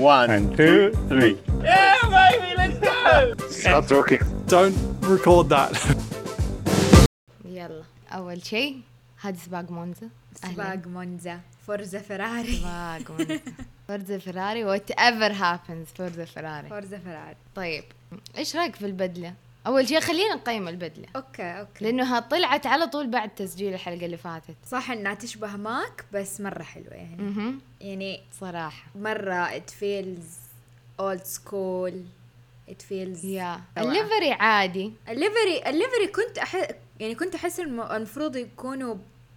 One, 0.00 0.30
And 0.30 0.56
two, 0.56 0.92
three. 1.08 1.36
Yeah, 1.62 1.96
baby, 2.16 2.50
let's 2.56 2.78
go. 2.78 3.34
Stop 3.48 3.86
talking. 3.86 4.22
Don't 4.46 4.74
record 5.02 5.48
that. 5.50 5.74
يلا 7.44 7.82
أول 8.12 8.44
شيء 8.44 8.80
هذا 9.22 9.36
سباق 9.36 9.70
مونزا. 9.70 10.08
سباق 10.34 10.86
مونزا 10.86 11.40
Forza 11.66 11.98
Ferrari 11.98 12.52
سباق 12.56 13.10
مونزا 13.10 13.40
Forza 13.88 14.18
Ferrari 14.18 14.64
whatever 14.64 15.32
happens 15.32 15.86
Forza 15.96 16.24
Ferrari 16.24 16.68
Forza 16.68 16.98
Ferrari 16.98 17.36
طيب 17.54 17.84
إيش 18.38 18.56
رأيك 18.56 18.76
في 18.76 18.86
البدلة 18.86 19.34
أول 19.66 19.88
شيء 19.88 20.00
خلينا 20.00 20.34
نقيم 20.34 20.68
البدلة. 20.68 21.06
okay 21.16 21.42
okay. 21.42 21.84
لأنها 21.84 22.20
طلعت 22.20 22.66
على 22.66 22.86
طول 22.86 23.06
بعد 23.10 23.34
تسجيل 23.34 23.74
الحلقة 23.74 24.06
اللي 24.06 24.16
فاتت. 24.16 24.56
صح 24.66 24.90
إنها 24.90 25.14
تشبه 25.14 25.56
ماك 25.56 26.04
بس 26.12 26.40
مرة 26.40 26.62
حلوة 26.62 26.94
يعني. 26.94 27.22
أها 27.22 27.54
يعني 27.80 28.20
صراحة. 28.40 28.86
مرة 28.94 29.48
it 29.58 29.70
feels 29.80 30.26
old 31.02 31.24
school 31.26 31.92
it 32.70 32.82
feels 32.90 33.24
yeah. 33.24 33.60
ال 33.78 33.86
livery 33.86 34.32
عادي. 34.32 34.92
ال 35.08 35.16
livery 35.16 35.62
ال 35.66 35.72
livery 35.72 36.06
كنت 36.06 36.38
أح... 36.38 36.56
يعني 37.00 37.14
كنت 37.14 37.34
أحس 37.34 37.60
الم- 37.60 37.80
المفروض 37.92 38.36
يكونوا 38.36 38.94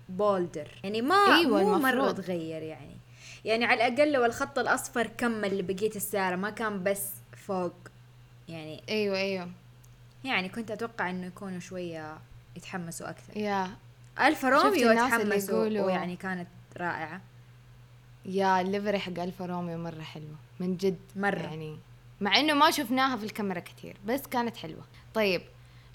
bolder 0.09 0.67
يعني 0.83 1.01
ما 1.01 1.15
أيوة، 1.39 1.63
مو 1.63 1.77
مرة. 1.79 2.11
تغير 2.11 2.61
يعني. 2.61 2.97
يعني 3.45 3.65
على 3.65 3.87
الأقل 3.87 4.11
لو 4.11 4.25
الخط 4.25 4.59
الأصفر 4.59 5.07
كمل 5.07 5.57
لبقيه 5.57 5.91
السياره 5.95 6.35
ما 6.35 6.49
كان 6.49 6.83
بس 6.83 7.03
فوق 7.47 7.73
يعني. 8.49 8.83
أيوه 8.89 9.17
أيوه. 9.17 9.49
يعني 10.23 10.49
كنت 10.49 10.71
أتوقع 10.71 11.09
إنه 11.09 11.27
يكونوا 11.27 11.59
شوية 11.59 12.17
يتحمسوا 12.55 13.09
أكثر. 13.09 13.37
yeah. 13.37 13.69
ألفا 14.19 14.49
روميو 14.49 14.93
تحمسوا 14.93 15.65
ويعني 15.65 16.15
كانت 16.15 16.47
رائعة. 16.77 17.21
yeah 18.25 18.61
ال 18.61 18.67
livery 18.67 18.99
حق 18.99 19.19
ألفا 19.19 19.45
روميو 19.45 19.77
مرة 19.77 20.01
حلوة 20.01 20.35
من 20.59 20.77
جد. 20.77 20.99
مرة. 21.15 21.39
يعني 21.39 21.77
مع 22.21 22.39
إنه 22.39 22.53
ما 22.53 22.71
شفناها 22.71 23.17
في 23.17 23.23
الكاميرا 23.23 23.59
كثير 23.59 23.97
بس 24.05 24.21
كانت 24.21 24.57
حلوة. 24.57 24.83
طيب 25.13 25.41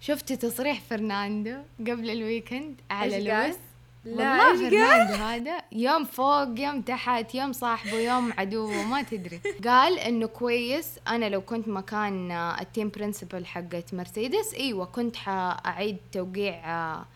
شفتي 0.00 0.36
تصريح 0.36 0.80
فرناندو 0.80 1.56
قبل 1.80 2.10
ال 2.10 2.19
weekend 2.19 2.80
على؟ 2.90 3.24
لويس؟ 3.24 3.56
لا؟ 4.04 4.56
فرناندو 4.56 5.14
هذا 5.14 5.62
يوم 5.72 6.04
فوق 6.04 6.60
يوم 6.60 6.82
تحت 6.82 7.34
يوم 7.34 7.52
صاحبه 7.52 7.98
يوم 7.98 8.32
عدوه 8.38 8.82
ما 8.82 9.02
تدري 9.02 9.40
قال 9.66 9.98
إنه 9.98 10.26
كويس 10.26 10.88
أنا 11.08 11.28
لو 11.28 11.40
كنت 11.40 11.68
مكان 11.68 12.30
ال 12.32 12.44
team 12.44 12.88
principal 12.88 13.46
حقت 13.46 13.94
مرسيدس 13.94 14.54
إيوه 14.54 14.84
كنت 14.84 15.16
حأعيد 15.16 15.96
توقيع 16.12 16.54
آه، 16.66 17.06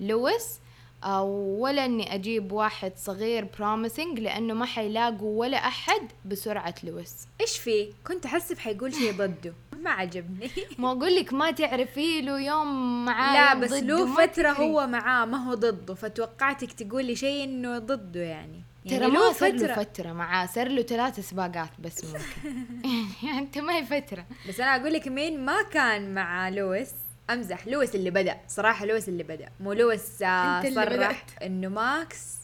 لويس 0.00 0.58
آه، 1.04 1.22
ولا 1.58 1.84
إني 1.84 2.14
أجيب 2.14 2.52
واحد 2.52 2.92
صغير 2.96 3.46
promising 3.58 4.20
لأنه 4.20 4.54
ما 4.54 4.66
حيلاقوا 4.66 5.40
ولا 5.40 5.56
أحد 5.56 6.12
بسرعة 6.24 6.74
لويس 6.84 7.26
إيش 7.40 7.58
فيه؟ 7.58 7.92
كنت 8.06 8.26
احسب 8.26 8.58
حيقول 8.58 8.94
شيء 8.94 9.12
ضده 9.12 9.52
ما 9.82 9.90
عجبني. 9.90 10.50
ما 10.78 10.92
أقول 10.92 11.16
لك 11.16 11.32
ما 11.32 11.50
تعرفي 11.50 12.20
له 12.20 12.40
يوم 12.40 13.04
معاه 13.04 13.54
لا 13.54 13.60
بس 13.60 13.72
له 13.72 14.26
تدري. 14.26 14.48
هو 14.48 14.86
معاه 14.86 15.24
ما 15.24 15.44
هو 15.48 15.54
ضده. 15.54 15.94
فتوقعتك 15.94 16.72
تقولي 16.72 17.16
شيء 17.16 17.44
إنه 17.44 17.78
ضده 17.78 18.20
يعني. 18.20 18.62
ترى 18.88 18.94
يعني 18.94 19.06
ما 19.12 19.32
صار 19.32 19.52
له 19.52 19.74
فترة. 19.74 20.12
معاه 20.12 20.46
صار 20.46 20.68
له 20.68 20.82
ثلاث 20.82 21.20
سباقات 21.20 21.70
بس 21.78 22.04
ممكن. 22.04 22.64
يعني 23.22 23.38
أنت 23.38 23.58
ما 23.58 23.72
هي 23.76 23.84
فترة. 23.84 24.24
بس 24.48 24.60
أنا 24.60 24.76
أقول 24.76 24.92
لك 24.92 25.08
مين 25.08 25.44
ما 25.44 25.62
كان 25.62 26.14
مع 26.14 26.48
لويس 26.48 26.92
أمزح 27.30 27.66
لويس 27.66 27.94
اللي 27.94 28.10
بدأ. 28.10 28.36
صراحة 28.48 28.86
لويس 28.86 29.08
اللي 29.08 29.22
بدأ. 29.22 29.48
مو 29.60 29.72
لويس 29.72 30.22
آه، 30.22 30.70
صرح 30.74 31.24
إنه 31.42 31.68
ماكس. 31.68 32.41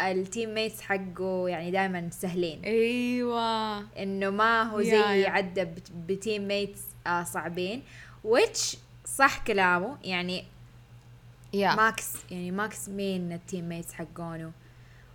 ال 0.00 0.54
teammates 0.54 0.80
حقه 0.80 1.48
يعني 1.48 1.70
دائما 1.70 2.08
سهلين. 2.12 2.64
أيوه. 2.64 3.78
إنه 3.98 4.30
ما 4.30 4.62
هو 4.62 4.82
زي 4.82 4.90
yeah. 5.22 5.30
عدى 5.30 5.64
بت- 5.64 5.92
ب 6.08 6.48
teammates 6.48 6.80
آه 7.06 7.24
صعبين. 7.24 7.82
Which 8.26 8.76
صح 9.04 9.38
كلامه 9.46 9.98
يعني 10.04 10.44
yeah. 11.52 11.74
ماكس 11.74 12.12
يعني 12.30 12.50
ماكس 12.50 12.88
مين 12.88 13.32
ال 13.32 13.68
teammates 13.68 13.92
حقونه؟ 13.92 14.50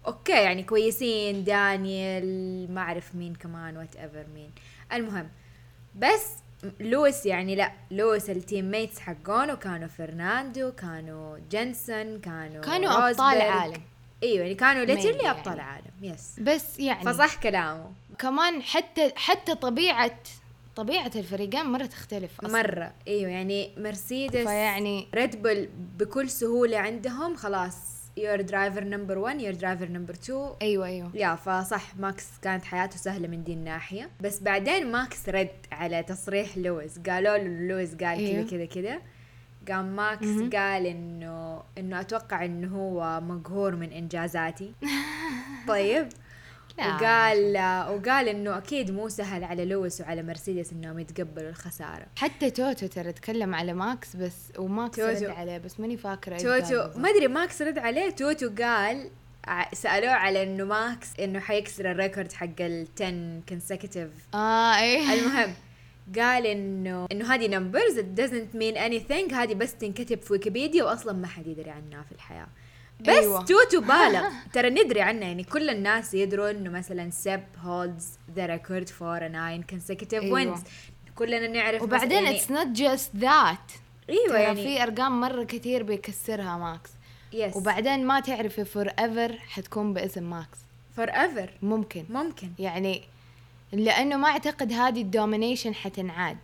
okay 0.07 0.31
يعني 0.31 0.63
كويسين 0.63 1.43
دانيال 1.43 2.73
ما 2.73 2.81
أعرف 2.81 3.15
مين 3.15 3.35
كمان 3.35 3.77
whatever 3.77 4.25
مين. 4.35 4.51
المهم 4.93 5.29
بس 5.95 6.31
لويس 6.79 7.25
يعني 7.25 7.55
لا 7.55 7.71
لويس 7.91 8.29
ال 8.29 8.71
teammates 8.71 8.99
حقونه 8.99 9.55
كانوا 9.55 9.87
فرناندو 9.87 10.71
كانوا 10.71 11.37
جنسون 11.51 12.19
كانوا 12.19 12.61
كانوا 12.61 13.09
أبطال. 13.09 13.41
عالم 13.41 13.81
إيوه 14.23 14.41
يعني 14.41 14.55
كانوا 14.55 14.85
literally 14.85 15.23
يعني. 15.23 15.39
أبطال 15.39 15.59
عالم 15.59 15.91
yes 16.01 16.39
بس 16.39 16.79
يعني 16.79 17.05
فصح 17.05 17.35
كلامه. 17.35 17.91
كمان 18.19 18.61
حتى 18.61 19.11
حتى 19.15 19.55
طبيعة 19.55 20.19
طبيعة 20.75 21.11
الفريقين 21.15 21.65
مرة 21.65 21.85
تختلف 21.85 22.41
أصلا. 22.41 22.61
مرة 22.61 22.93
إيوه 23.07 23.31
يعني 23.31 23.71
مرسيدس 23.77 24.47
فيعني 24.47 25.07
ريد 25.15 25.41
بول 25.41 25.69
بكل 25.99 26.29
سهولة 26.29 26.77
عندهم 26.77 27.35
خلاص 27.35 27.75
you're 28.17 28.41
driver 28.41 28.83
number 28.83 29.17
1 29.17 29.41
you're 29.41 29.53
driver 29.53 29.87
number 29.87 30.13
2 30.13 30.49
أيوه 30.61 30.85
أيوه. 30.85 31.11
yeah 31.13 31.35
فصح 31.35 31.95
ماكس 31.95 32.25
كانت 32.41 32.65
حياته 32.65 32.97
سهلة 32.97 33.27
من 33.27 33.43
دي 33.43 33.53
الناحية. 33.53 34.09
بس 34.21 34.39
بعدين 34.39 34.91
ماكس 34.91 35.29
رد 35.29 35.49
على 35.71 36.03
تصريح 36.03 36.57
لويس 36.57 36.99
قالوا 36.99 37.37
له 37.37 37.67
لويس 37.67 37.95
قال 37.95 38.17
أيوه. 38.19 38.43
كذا 38.43 38.65
كذا 38.65 38.81
كذا. 38.81 39.01
قام 39.71 39.95
ماكس 39.95 40.23
مهم. 40.27 40.49
قال 40.49 40.85
انه 40.85 41.63
إنه 41.77 41.99
أتوقع 42.01 42.45
إنه 42.45 42.77
هو 42.77 43.21
مقهور 43.21 43.75
من 43.75 43.91
إنجازاتي 43.91 44.73
طيب. 45.67 46.07
وقال 46.79 47.57
وقال 47.89 48.27
إنه 48.27 48.57
أكيد 48.57 48.91
مو 48.91 49.09
سهل 49.09 49.43
على 49.43 49.65
لويس 49.65 50.01
وعلى 50.01 50.23
مرسيدس 50.23 50.71
إنهم 50.71 50.99
يتقبلوا 50.99 51.49
الخسارة 51.49 52.05
حتى 52.15 52.49
توتو 52.49 52.87
ترى 52.87 53.11
تكلم 53.11 53.55
على 53.55 53.73
ماكس 53.73 54.15
بس 54.15 54.35
وماكس 54.57 54.95
توتو. 54.95 55.09
رد 55.11 55.23
عليه 55.23 55.57
بس 55.57 55.79
ماني 55.79 55.95
قال 55.95 56.37
توتو. 56.37 56.99
ما 56.99 57.09
أدري 57.09 57.27
ماكس 57.27 57.61
رد 57.61 57.77
عليه 57.77 58.09
توتو 58.09 58.49
قال 58.63 59.09
سألوه 59.73 60.11
على 60.11 60.43
إنه 60.43 60.63
ماكس 60.63 61.19
إنه 61.19 61.39
حيكسر 61.39 61.91
ال 61.91 61.97
record 61.97 62.31
حق 62.31 62.47
ال 62.59 62.87
10 63.01 63.41
consecutive 63.51 64.35
آه 64.35 64.79
إيه 64.79 65.13
المهم 65.13 65.53
قال 66.19 66.45
انه 66.45 67.07
إنه 67.11 67.33
هذه 67.33 67.47
numbers 67.47 67.99
it 67.99 68.19
doesn't 68.19 68.57
mean 68.57 68.77
anything. 68.77 69.33
هذه 69.33 69.53
بس 69.53 69.75
تنكتب 69.75 70.21
في 70.21 70.33
ويكيبيديا 70.33 70.83
واصلا 70.83 71.13
ما 71.13 71.27
حد 71.27 71.47
يدري 71.47 71.69
عنها 71.69 72.03
في 72.03 72.11
الحياة. 72.11 72.47
بس 73.01 73.09
أيوة. 73.09 73.45
توتو 73.45 73.81
بالغ. 73.81 74.29
ترى 74.53 74.69
ندري 74.69 75.01
عنها. 75.01 75.27
يعني 75.27 75.43
كل 75.43 75.69
الناس 75.69 76.13
يدروا 76.13 76.51
إنه 76.51 76.69
مثلا 76.69 77.09
Seb 77.09 77.43
holds 77.61 78.19
the 78.35 78.45
record 78.45 78.89
for 78.89 79.27
9 79.27 79.61
consecutive 79.61 80.13
أيوة. 80.13 80.33
wins 80.33 80.59
كلنا 81.15 81.47
نعرف 81.47 81.81
وبعدين 81.81 82.25
it's 82.25 82.51
not 82.51 82.67
just 82.67 83.15
that 83.15 83.71
أيوه 84.09 84.37
يعني 84.37 84.63
في 84.63 84.83
أرقام 84.83 85.21
مرة 85.21 85.43
كثير 85.43 85.83
بيكسرها 85.83 86.57
ماكس 86.57 86.89
yes 87.33 87.55
وبعدين 87.55 88.05
ما 88.05 88.19
تعرفي 88.19 88.65
forever 88.65 89.33
حتكون 89.33 89.93
باسم 89.93 90.29
ماكس 90.29 90.57
forever 90.95 91.51
ممكن. 91.61 92.05
ممكن. 92.09 92.49
يعني 92.59 93.03
لأنه 93.71 94.17
ما 94.17 94.27
أعتقد 94.27 94.73
هذه 94.73 95.01
ال 95.01 95.08
domination 95.08 95.75
حتنعاد. 95.75 96.37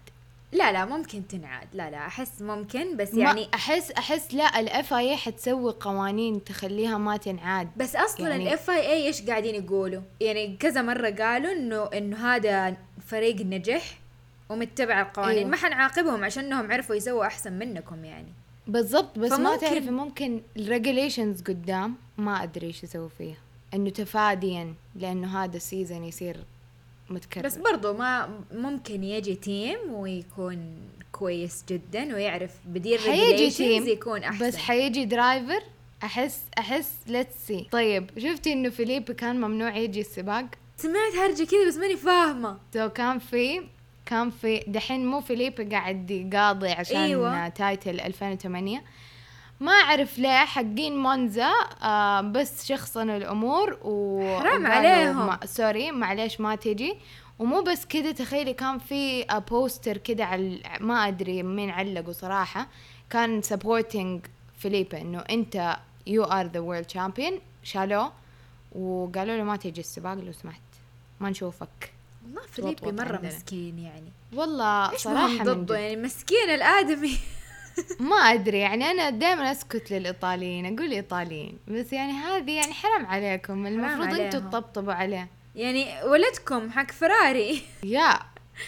لا 0.51 0.71
لا 0.71 0.85
ممكن 0.85 1.27
تنعاد. 1.27 1.67
لا 1.73 1.89
لا 1.89 1.97
أحس 1.97 2.41
ممكن 2.41 2.97
بس 2.97 3.13
يعني 3.13 3.47
أحس 3.53 3.91
أحس 3.91 4.33
لا 4.33 4.59
ال 4.59 4.93
FIA 4.93 5.15
حتسوي 5.15 5.73
قوانين 5.79 6.43
تخليها 6.43 6.97
ما 6.97 7.17
تنعاد. 7.17 7.69
بس 7.77 7.95
أصلا 7.95 8.29
يعني- 8.29 8.43
ال 8.43 8.69
FIA 8.69 9.07
إيش 9.07 9.21
قاعدين 9.21 9.55
يقولوا؟ 9.55 10.01
يعني 10.21 10.57
كذا 10.57 10.81
مرة 10.81 11.09
قالوا 11.09 11.51
إنه 11.51 11.83
إنه 11.83 12.17
هذا 12.17 12.77
فريق 13.07 13.35
نجح 13.35 13.99
ومتبع 14.49 15.01
القوانين. 15.01 15.37
أيوه. 15.37 15.49
ما 15.49 15.57
حنعاقبهم 15.57 16.23
عشانهم 16.23 16.71
عرفوا 16.71 16.95
يسووا 16.95 17.25
أحسن 17.25 17.53
منكم 17.53 18.05
يعني. 18.05 18.33
بالضبط 18.67 19.19
بس 19.19 19.31
ما 19.31 19.55
تعرفي 19.55 19.91
ممكن 19.91 20.41
ال 20.57 20.64
regulations 20.64 21.41
قدام 21.41 21.95
ما 22.17 22.43
أدري 22.43 22.67
إيش 22.67 22.83
يسوي 22.83 23.09
فيها. 23.09 23.37
إنه 23.73 23.89
تفاديا 23.89 24.73
لأنه 24.95 25.43
هذا 25.43 25.57
ال 25.57 25.64
season 25.64 26.03
يصير 26.03 26.37
متكرر. 27.11 27.43
بس 27.43 27.57
برضو 27.57 27.93
ما 27.93 28.29
ممكن 28.53 29.03
يجي 29.03 29.35
team 29.35 29.93
ويكون 29.93 30.75
كويس 31.11 31.65
جدا 31.69 32.15
ويعرف 32.15 32.51
يدير 32.65 32.99
حيجي 32.99 33.49
تيم 33.49 33.87
يكون 33.87 34.23
أحسن. 34.23 34.47
بس 34.47 34.55
حيجي 34.55 35.05
driver 35.05 35.63
أحس 36.03 36.41
أحس 36.57 36.91
let's 37.07 37.35
see 37.47 37.67
طيب 37.71 38.09
شفتي 38.17 38.53
إنه 38.53 38.69
فيليبي 38.69 39.11
كان 39.11 39.41
ممنوع 39.41 39.77
يجي 39.77 40.01
السباق؟ 40.01 40.45
سمعت 40.77 41.13
هرجة 41.19 41.43
كذا 41.43 41.67
بس 41.67 41.77
ماني 41.77 41.95
فاهمة. 41.95 42.57
so 42.73 42.89
كان 42.89 43.19
في 43.19 43.61
كان 44.05 44.29
في 44.29 44.63
دحين 44.67 45.05
مو 45.05 45.21
فيليبي 45.21 45.71
قاعد 45.71 46.11
يقاضي 46.11 46.69
عشان. 46.69 46.97
أيوة. 46.97 47.47
title 47.49 47.99
2008 47.99 48.83
ما 49.61 49.71
أعرف 49.71 50.19
ليه 50.19 50.45
حقين 50.45 50.97
مونزا 50.97 51.51
آه 51.83 52.21
بس 52.21 52.65
شخصنوا 52.65 53.17
الأمور 53.17 53.79
و 53.83 54.21
حرام 54.39 54.67
عليهم. 54.67 55.27
ما 55.27 55.39
sorry 55.45 55.91
معليش 55.91 56.41
ما 56.41 56.55
تجي. 56.55 56.97
ومو 57.39 57.61
بس 57.61 57.85
كذا 57.85 58.11
تخيلي 58.11 58.53
كان 58.53 58.79
في 58.79 59.25
آه، 59.31 59.37
poster 59.37 59.97
كذا 59.97 60.23
على 60.23 60.61
ما 60.79 61.07
أدري 61.07 61.43
مين 61.43 61.69
علقه 61.69 62.11
صراحة. 62.11 62.67
كان 63.09 63.41
supporting 63.41 64.25
فيليبي 64.59 64.95
إنه 64.95 65.19
أنت 65.19 65.77
you 66.07 66.23
are 66.23 66.45
the 66.45 66.59
world 66.59 66.89
champion 66.89 67.39
شالوه 67.63 68.11
وقالوا 68.71 69.37
له 69.37 69.43
ما 69.43 69.55
تجي 69.55 69.81
السباق 69.81 70.13
لو 70.13 70.31
سمحت. 70.31 70.61
ما 71.19 71.29
نشوفك. 71.29 71.93
والله 72.25 72.41
فيليبي 72.51 72.91
مرة 72.91 73.15
عندنا. 73.15 73.35
مسكين 73.35 73.79
يعني. 73.79 74.11
والله 74.33 74.97
صراحة 74.97 75.43
ضده. 75.43 75.77
يعني 75.77 76.01
مسكين 76.01 76.49
الآدمي. 76.49 77.17
ما 77.99 78.15
أدري 78.15 78.59
يعني 78.59 78.91
أنا 78.91 79.09
دائما 79.09 79.51
أسكت 79.51 79.91
للإيطاليين 79.91 80.65
أقول 80.65 80.91
إيطاليين 80.91 81.57
بس 81.67 81.93
يعني 81.93 82.11
هذه 82.11 82.51
يعني 82.51 82.73
حرام 82.73 83.05
عليكم 83.05 83.67
المفروض 83.67 84.19
أنتم. 84.19 84.39
تطبطبوا 84.39 84.93
عليه. 84.93 85.27
يعني 85.55 86.03
ولدكم 86.03 86.71
حق 86.71 86.91
فراري. 86.91 87.61
يا 87.83 88.19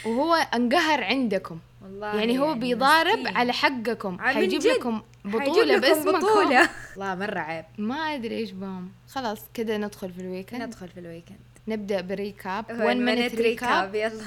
وهو 0.06 0.34
انقهر 0.36 1.04
عندكم. 1.04 1.60
والله 1.82 2.16
يعني 2.16 2.40
هو 2.40 2.54
بيضارب 2.54 3.20
مسكين. 3.20 3.38
على 3.38 3.54
حقكم 3.54 4.20
حيجيب. 4.20 4.62
لكم 4.62 5.02
حيجيب 5.26 5.42
بطولة 5.42 5.76
لكم 5.76 5.82
باسمكم. 5.82 6.20
بطولة. 6.20 6.70
والله 6.98 7.16
مرة 7.16 7.40
عيب. 7.40 7.66
ما 7.78 7.96
أدري 7.96 8.38
إيش 8.38 8.52
بهم. 8.52 8.92
خلاص 9.10 9.40
كذا 9.54 9.78
ندخل 9.78 10.14
في 10.14 10.22
ال 10.22 10.26
weekend. 10.26 10.62
ندخل 10.62 10.88
في 10.88 11.00
ال 11.00 11.04
weekend. 11.04 11.40
نبدأ 11.68 12.02
ب 12.02 12.11
recap. 12.11 12.66
1 12.70 12.80
1 12.80 12.98
minute 12.98 13.32
minute 13.32 13.38
recap 13.42 13.96
يلا. 13.96 14.24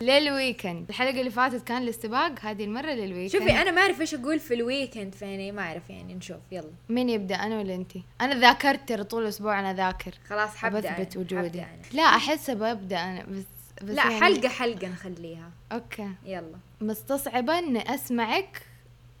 لل 0.20 0.34
weekend. 0.34 0.88
الحلقة 0.88 1.20
اللي 1.20 1.30
فاتت 1.30 1.64
كان 1.66 1.82
الاستباق 1.82 2.40
هذه 2.40 2.64
المرة 2.64 2.90
لل 2.90 3.00
weekend. 3.00 3.40
شوفي 3.40 3.52
أنا 3.62 3.70
ما 3.70 3.80
أعرف 3.80 4.00
إيش 4.00 4.14
أقول 4.14 4.40
في 4.40 4.54
ال 4.54 4.62
weekend 4.62 5.14
فيعني 5.14 5.52
ما 5.52 5.62
أعرف 5.62 5.90
يعني 5.90 6.14
نشوف 6.14 6.36
يلا. 6.52 6.70
مين 6.88 7.08
يبدأ 7.08 7.34
أنا 7.34 7.58
ولا 7.58 7.74
انت 7.74 7.92
أنا 8.20 8.34
ذاكرت 8.40 8.88
ترى 8.88 9.04
طول 9.04 9.22
الأسبوع 9.22 9.60
أنا 9.60 9.74
ذاكر. 9.74 10.14
خلاص 10.28 10.56
حبدأ 10.56 10.92
بثبت 10.92 11.16
أنا، 11.16 11.24
وجودي. 11.24 11.60
أنا. 11.60 11.68
لا 11.92 12.02
احس 12.02 12.50
ببدا 12.50 12.96
أنا 12.98 13.22
بس 13.22 13.44
بس 13.82 13.94
لا 13.94 14.02
يعني 14.10 14.20
حلقة 14.20 14.48
حلقة 14.48 14.88
نخليها. 14.88 15.50
okay. 15.72 16.08
يلا. 16.26 16.58
مستصعبة 16.80 17.58
إني 17.58 17.94
أسمعك 17.94 18.62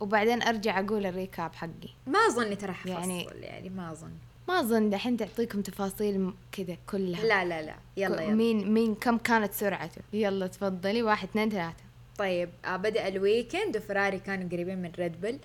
وبعدين 0.00 0.42
أرجع 0.42 0.80
أقول 0.80 1.06
ال 1.06 1.14
recap 1.14 1.54
حقي. 1.54 1.90
ما 2.06 2.18
أظن 2.18 2.58
ترى 2.58 2.72
حفصل 2.72 2.90
يعني, 2.90 3.28
يعني 3.42 3.68
ما 3.68 3.92
أظن. 3.92 4.10
ما 4.48 4.60
أظن 4.60 4.90
دحين 4.90 5.16
تعطيكم 5.16 5.62
تفاصيل 5.62 6.32
كذا 6.52 6.76
كلها. 6.90 7.24
لا 7.24 7.44
لا 7.44 7.62
لا. 7.62 7.74
يلا 7.96 8.22
يلا. 8.22 8.34
مين 8.34 8.72
مين 8.74 8.94
كم 8.94 9.18
كانت 9.18 9.52
سرعته؟ 9.52 10.00
يلا 10.12 10.46
تفضلي. 10.46 11.02
واحد 11.02 11.28
اثنين 11.28 11.50
ثلاثة. 11.50 11.84
طيب 12.18 12.48
آه 12.64 12.76
بدأ 12.76 13.08
ال 13.08 13.17
weekend 13.17 13.76
وفراري 13.76 14.18
كانوا 14.18 14.48
قريبين 14.48 14.82
من 14.82 14.92
ريد 14.98 15.20
بل 15.20 15.38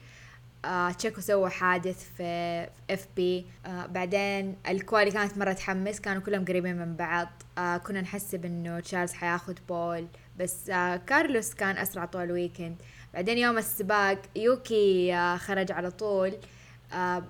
آه 0.66 0.92
تشيكو 0.92 1.22
سوى 1.22 1.50
حادث 1.50 2.10
في 2.18 2.68
FP 2.90 3.46
آه 3.66 3.86
بعدين 3.86 4.56
ال 4.70 4.77
quali 4.77 5.12
كانت 5.12 5.38
مرة 5.38 5.54
تحمس 5.54 6.00
كانوا 6.00 6.22
كلهم 6.22 6.45
قريبين 6.45 6.75
من 6.75 6.95
بعض. 6.95 7.28
آه 7.57 7.78
كنا 7.78 8.02
نحسب 8.02 8.45
انه 8.45 8.80
تشارلز 8.80 9.13
حياخد 9.13 9.60
pole. 9.70 10.08
بس 10.40 10.69
آه 10.69 10.95
كارلوس 10.95 11.54
كان 11.54 11.78
أسرع 11.78 12.06
طول 12.06 12.24
ال 12.24 12.29
weekend. 12.29 12.76
بعدين 13.13 13.38
يوم 13.38 13.57
السباق 13.57 14.22
يوكي 14.36 15.13
آه 15.13 15.38
خرج 15.38 15.72
على 15.72 15.92
طول. 15.92 16.30
آه 16.30 16.59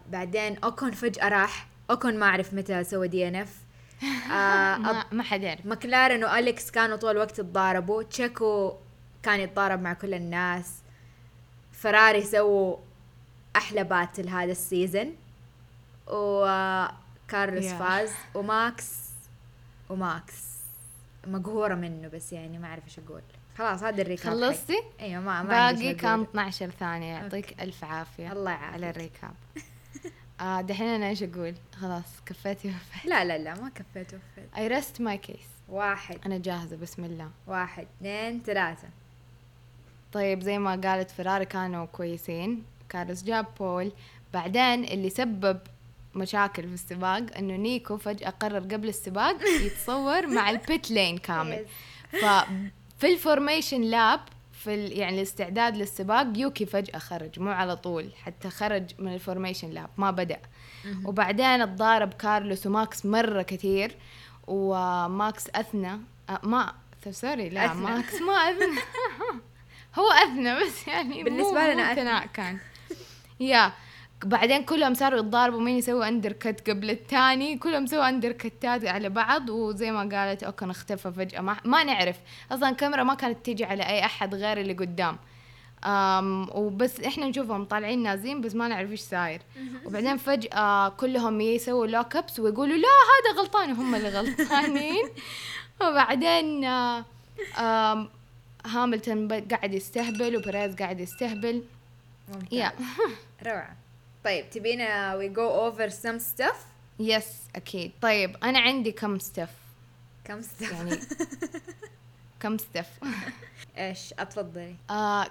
بعدين 0.09 0.57
اوكون 0.63 0.91
فجأة 0.91 1.29
راح 1.29 1.67
اوكون 1.89 2.19
ما 2.19 2.25
أعرف 2.25 2.53
متى 2.53 2.83
سوى 2.83 3.07
DNF 3.07 3.55
آه 4.31 4.77
ما, 4.77 5.05
ما 5.11 5.23
حد 5.23 5.41
يعرف. 5.41 5.65
ماكلارن 5.65 6.23
وأليكس 6.23 6.71
كانوا 6.71 6.97
طول 6.97 7.11
الوقت 7.11 7.39
يتضاربوا 7.39 8.03
تشيكو 8.03 8.73
كان 9.23 9.39
يتضارب 9.39 9.81
مع 9.81 9.93
كل 9.93 10.13
الناس. 10.13 10.73
فراري 11.71 12.23
سووا 12.23 12.77
أحلى 13.55 13.83
battle 13.83 14.29
هذا 14.29 14.51
ال 14.51 14.59
season. 14.59 15.13
وكارلوس 16.07 17.63
yeah. 17.65 17.77
فاز. 17.79 18.11
وماكس 18.35 18.95
وماكس. 19.89 20.49
مقهورة 21.27 21.75
منه 21.75 22.07
بس 22.07 22.33
يعني 22.33 22.57
ما 22.57 22.67
أعرف 22.67 22.83
إيش 22.83 22.99
أقول. 22.99 23.21
خلاص 23.59 23.83
هذا 23.83 24.01
ال 24.01 24.06
recap. 24.06 24.33
خلصتي؟ 24.33 24.83
أيوه 24.99 25.21
ما 25.21 25.43
ما 25.43 25.71
باقي 25.71 25.93
كان 25.93 26.13
أقول. 26.13 26.27
12 26.29 26.69
ثانية. 26.69 27.13
يعطيك 27.13 27.61
ألف 27.61 27.83
عافية 27.83 28.31
الله 28.31 28.51
يعافيك. 28.51 28.73
على 28.73 28.89
ال 28.89 28.96
recap. 28.96 29.33
آه 30.41 30.61
دحين 30.61 30.87
أنا 30.87 31.07
إيش 31.07 31.23
أقول؟ 31.23 31.55
خلاص 31.75 32.03
كفيتي 32.25 32.67
وفيت. 32.67 33.05
لا 33.05 33.25
لا 33.25 33.37
لا 33.37 33.61
ما 33.61 33.69
كفيت 33.69 34.13
وفيت. 34.13 34.49
I 34.55 34.79
rest 34.79 35.01
my 35.01 35.29
case. 35.29 35.69
واحد. 35.69 36.17
أنا 36.25 36.37
جاهزة 36.37 36.75
بسم 36.75 37.03
الله. 37.03 37.29
واحد 37.47 37.87
اثنين 37.97 38.41
ثلاثة. 38.45 38.87
طيب 40.13 40.41
زي 40.41 40.57
ما 40.59 40.81
قالت 40.83 41.11
فراري 41.11 41.45
كانوا 41.45 41.85
كويسين. 41.85 42.63
كارلوس 42.89 43.23
جاب 43.23 43.45
pole. 43.59 43.91
بعدين 44.33 44.83
اللي 44.83 45.09
سبب 45.09 45.59
مشاكل 46.15 46.63
في 46.67 46.73
السباق 46.73 47.37
إنه 47.37 47.55
نيكو 47.55 47.97
فجأة 47.97 48.29
قرر 48.29 48.59
قبل 48.59 48.87
السباق 48.89 49.35
يتصور 49.65 50.27
مع 50.27 50.49
ال 50.49 50.60
pit 50.60 50.91
lane 50.91 51.17
كامل. 51.17 51.65
ففي 52.99 53.13
ال 53.13 53.20
formation 53.20 53.81
lap 53.81 54.19
في 54.53 54.73
ال- 54.73 54.97
يعني 54.97 55.17
الاستعداد 55.17 55.77
للسباق 55.77 56.27
يوكي 56.35 56.65
فجأة 56.65 56.97
خرج 56.99 57.39
مو 57.39 57.51
على 57.51 57.75
طول 57.75 58.09
حتى 58.25 58.49
خرج 58.49 58.83
من 58.99 59.13
ال 59.13 59.19
formation 59.19 59.69
lap 59.69 59.89
ما 59.97 60.11
بدأ. 60.11 60.39
وبعدين 61.05 61.45
اتضارب 61.61 62.13
كارلوس 62.13 62.65
وماكس 62.67 63.05
مرة 63.05 63.41
كثير 63.41 63.95
وماكس 64.47 65.49
أثنى. 65.55 65.91
أه 66.29 66.39
ما 66.43 66.73
sorry 67.11 67.49
لا 67.49 67.65
أثنى. 67.65 67.81
ماكس 67.81 68.21
ما 68.21 68.33
أثنى. 68.33 68.79
هو 69.99 70.11
أثنى 70.11 70.55
بس 70.55 70.87
يعني 70.87 71.23
بالنسبة 71.23 71.73
لنا 71.73 71.93
أثنى. 71.93 72.27
كان. 72.33 72.57
yeah. 73.39 73.71
بعدين 74.25 74.63
كلهم 74.63 74.93
صاروا 74.93 75.19
يتضاربوا 75.19 75.59
مين 75.61 75.77
يسوي 75.77 76.07
undercut 76.07 76.69
قبل 76.69 76.89
الثاني؟ 76.89 77.57
كلهم 77.57 77.85
سووا 77.85 78.09
undercut 78.09 78.31
ات 78.31 78.85
على 78.85 79.09
بعض 79.09 79.49
وزي 79.49 79.91
ما 79.91 79.99
قالت 79.99 80.43
اوكن 80.43 80.69
اختفى 80.69 81.11
فجأة. 81.11 81.41
ما, 81.41 81.57
ما 81.65 81.83
نعرف. 81.83 82.17
أصلا 82.51 82.69
الكاميرا 82.69 83.03
ما 83.03 83.13
كانت 83.13 83.45
تيجي 83.45 83.65
على 83.65 83.83
أي 83.83 84.05
أحد 84.05 84.35
غير 84.35 84.61
اللي 84.61 84.73
قدام. 84.73 85.17
أم 85.85 86.49
وبس 86.51 86.99
إحنا 86.99 87.27
نشوفهم 87.27 87.65
طالعين 87.65 88.03
نازلين 88.03 88.41
بس 88.41 88.55
ما 88.55 88.67
نعرف 88.67 88.91
إيش 88.91 89.01
صاير. 89.01 89.41
وبعدين 89.85 90.17
فجأة 90.17 90.89
كلهم 90.89 91.41
يسووا 91.41 91.87
lock 91.87 92.15
ups 92.15 92.39
ويقولوا 92.39 92.77
لا 92.77 92.87
هذا 92.87 93.41
غلطان. 93.41 93.71
وهم 93.71 93.95
اللي 93.95 94.09
غلطانين. 94.09 95.09
وبعدين 95.81 96.65
هاملتون 98.65 99.27
قاعد 99.27 99.73
يستهبل 99.73 100.37
وبريز 100.37 100.75
قاعد 100.75 100.99
يستهبل. 100.99 101.63
ممتاز. 102.29 102.53
yeah 102.53 102.73
روعة. 103.45 103.88
طيب 104.25 104.49
تبينا 104.49 105.19
we 105.19 105.33
go 105.35 105.71
over 105.71 105.91
some 105.93 106.19
stuff 106.37 106.55
yes 106.99 107.25
أكيد. 107.55 107.91
طيب 108.01 108.35
أنا 108.43 108.59
عندي 108.59 108.91
كم 108.91 109.19
stuff 109.19 109.49
كم 110.23 110.41
stuff 110.41 110.71
يعني 110.73 110.99
كم 112.41 112.57
stuff 112.57 112.87
إيش؟ 113.77 114.13
أتفضلي. 114.19 114.75
آه 114.89 115.27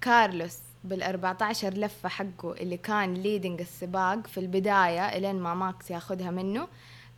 كارلوس 0.00 0.58
بال 0.84 1.02
14 1.02 1.74
لفة 1.74 2.08
حقه 2.08 2.52
اللي 2.52 2.76
كان 2.76 3.14
leading 3.14 3.60
السباق 3.60 4.26
في 4.26 4.38
البداية 4.40 5.16
الين 5.16 5.36
ما 5.40 5.54
ماكس 5.54 5.90
ياخذها 5.90 6.30
منه 6.30 6.68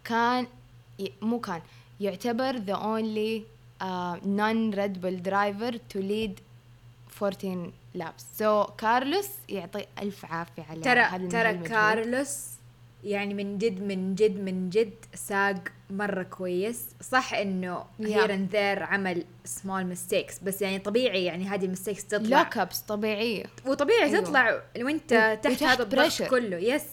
كان 0.05 0.47
ي- 1.01 1.13
مو 1.23 1.41
كان 1.41 1.61
يعتبر 2.01 2.53
the 2.57 2.77
only 2.79 3.43
uh, 3.83 4.17
non-Red 4.25 5.01
Bull 5.03 5.29
driver 5.31 5.73
to 5.95 5.99
lead 6.03 6.41
14 7.23 7.73
laps 7.99 8.41
so 8.41 8.71
كارلوس 8.79 9.29
يعطي 9.49 9.87
ألف 10.03 10.25
عافية 10.25 10.63
على 10.63 10.81
ترى 10.81 11.29
ترى. 11.29 11.69
كارلوس 11.69 12.47
يعني 13.05 13.35
من 13.35 13.59
جد 13.59 13.83
من 13.83 14.15
جد 14.15 14.41
من 14.41 14.71
جد 14.71 14.95
ساق 15.15 15.57
مرة 15.91 16.23
كويس 16.23 16.89
صح 17.01 17.35
إنه. 17.35 17.85
here 18.01 18.35
and 18.35 18.57
there 18.57 18.83
عمل 18.83 19.25
small 19.45 19.85
mistakes 19.85 20.39
بس 20.39 20.63
يعني 20.63 20.79
طبيعي 20.79 21.25
يعني 21.25 21.45
هذه 21.45 21.65
ال 21.65 21.69
mistakes 21.69 22.05
تطلع 22.05 22.43
lock-ups 22.43 22.79
طبيعية 22.81 23.45
وطبيعي 23.67 24.05
أيوة. 24.05 24.21
تطلع 24.21 24.63
وإنت 24.81 25.39
تحت 25.43 25.47
وتحت 25.47 25.63
هذا 25.63 25.83
الضغط. 25.83 26.23
كله 26.23 26.57
yes 26.57 26.85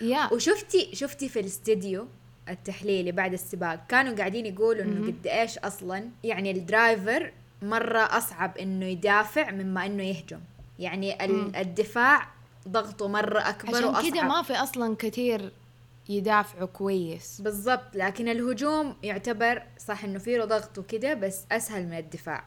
يا 0.00 0.32
وشفتي 0.32 0.94
شفتي 0.94 1.28
في 1.28 1.40
الاستديو 1.40 2.06
التحليلي 2.48 3.12
بعد 3.12 3.32
السباق 3.32 3.86
كانوا 3.88 4.16
قاعدين 4.16 4.46
يقولوا 4.46 4.82
إنه. 4.82 5.06
قد 5.06 5.26
إيش 5.26 5.58
أصلا 5.58 6.08
يعني 6.24 6.50
ال 6.50 6.62
driver 6.62 7.32
مرة 7.62 7.98
أصعب 7.98 8.58
إنه 8.58 8.86
يدافع 8.86 9.50
مما 9.50 9.86
إنه 9.86 10.02
يهجم. 10.02 10.40
يعني 10.78 11.16
مم. 11.22 11.52
الدفاع 11.56 12.28
ضغطه 12.68 13.08
مرة 13.08 13.40
أكبر 13.48 13.88
عشان 13.96 14.10
كذا 14.10 14.22
ما 14.22 14.42
في 14.42 14.52
أصلا 14.52 14.96
كثير 14.96 15.52
يدافعوا 16.08 16.66
كويس. 16.66 17.40
بالضبط 17.40 17.94
لكن 17.96 18.28
الهجوم 18.28 18.96
يعتبر 19.02 19.62
صح 19.78 20.04
إنه 20.04 20.18
فيه 20.18 20.38
له 20.38 20.44
ضغط 20.44 20.78
وكده 20.78 21.14
بس 21.14 21.42
أسهل 21.52 21.86
من 21.86 21.98
الدفاع. 21.98 22.44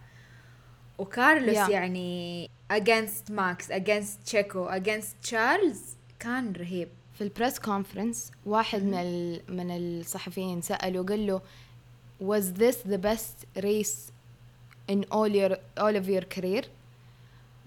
وكارلوس 0.98 1.56
Yeah. 1.58 1.70
يعني 1.70 2.50
against 2.74 3.32
ماكس 3.32 3.72
against 3.72 4.24
تشيكو 4.26 4.70
against 4.70 5.22
تشارلز 5.24 5.82
كان 6.20 6.54
رهيب. 6.54 6.88
في 7.14 7.22
ال 7.24 7.30
press 7.30 7.60
conference 7.60 8.32
واحد 8.46 8.84
من 8.84 8.94
ال... 8.94 9.42
من 9.50 9.72
الصحفيين 9.78 10.62
سأله 10.62 11.04
قال 11.06 11.28
له 11.28 11.42
was 12.24 12.44
this 12.60 12.76
the 12.92 12.98
best 12.98 13.62
race 13.64 14.12
in 14.92 15.04
all 15.12 15.30
your 15.30 15.58
all 15.78 15.96
of 15.96 16.08
your 16.10 16.26
career 16.38 16.66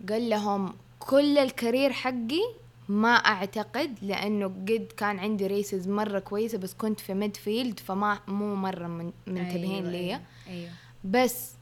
قال 0.08 0.28
لهم 0.30 0.74
كل 0.98 1.38
ال 1.38 1.46
career 1.46 1.92
حقي 1.92 2.40
ما 2.88 3.14
أعتقد 3.14 3.94
لأنه 4.02 4.46
قد 4.46 4.92
كان 4.96 5.18
عندي 5.18 5.46
races 5.46 5.88
مرة 5.88 6.18
كويسة 6.18 6.58
بس 6.58 6.74
كنت 6.74 7.00
في 7.00 7.14
midfield 7.14 7.80
فما 7.80 8.20
مو 8.28 8.54
مرة 8.54 8.86
من 8.86 9.12
منتبهين 9.26 9.86
أيوة، 9.86 9.90
ليا 9.90 10.00
أيوه, 10.48 10.58
أيوة. 10.58 10.70
بس 11.04 11.52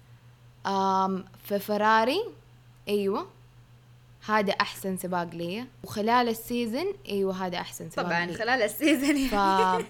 آم 0.66 1.24
في 1.44 1.58
فراري 1.58 2.20
أيوه 2.88 3.26
هذا 4.26 4.52
أحسن 4.52 4.96
سباق 4.96 5.34
لي 5.34 5.66
وخلال 5.84 6.28
ال 6.28 6.37
season 6.37 6.86
أيوه 7.08 7.46
هذا 7.46 7.58
أحسن 7.58 7.90
سباق 7.90 8.06
طبعا 8.06 8.26
لي. 8.26 8.34
خلال 8.34 8.62
ال 8.62 8.72
season 8.72 9.28
ف 9.28 9.34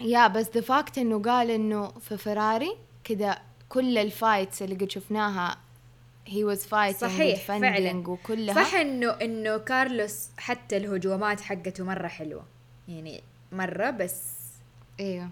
yeah 0.00 0.26
بس 0.28 0.50
the 0.54 0.60
fact 0.60 0.98
إنه 0.98 1.22
قال 1.22 1.50
إنه 1.50 1.88
في 1.88 2.16
فراري 2.16 2.76
كذا 3.04 3.38
كل 3.72 3.98
ال 3.98 4.07
fights 4.07 4.62
اللي 4.62 4.74
قد 4.74 4.90
شفناها 4.90 5.58
he 6.28 6.54
was 6.54 6.60
fighting 6.60 7.00
صحيح 7.00 7.40
فعلا. 7.40 8.08
وكلها. 8.08 8.54
صح 8.54 8.74
انه 8.74 9.10
إنه 9.10 9.56
كارلوس 9.56 10.28
حتى 10.38 10.76
الهجومات 10.76 11.40
حقته 11.40 11.84
مرة 11.84 12.08
حلوة. 12.08 12.44
يعني 12.88 13.22
مرة 13.52 13.90
بس 13.90 14.22
أيوه 15.00 15.28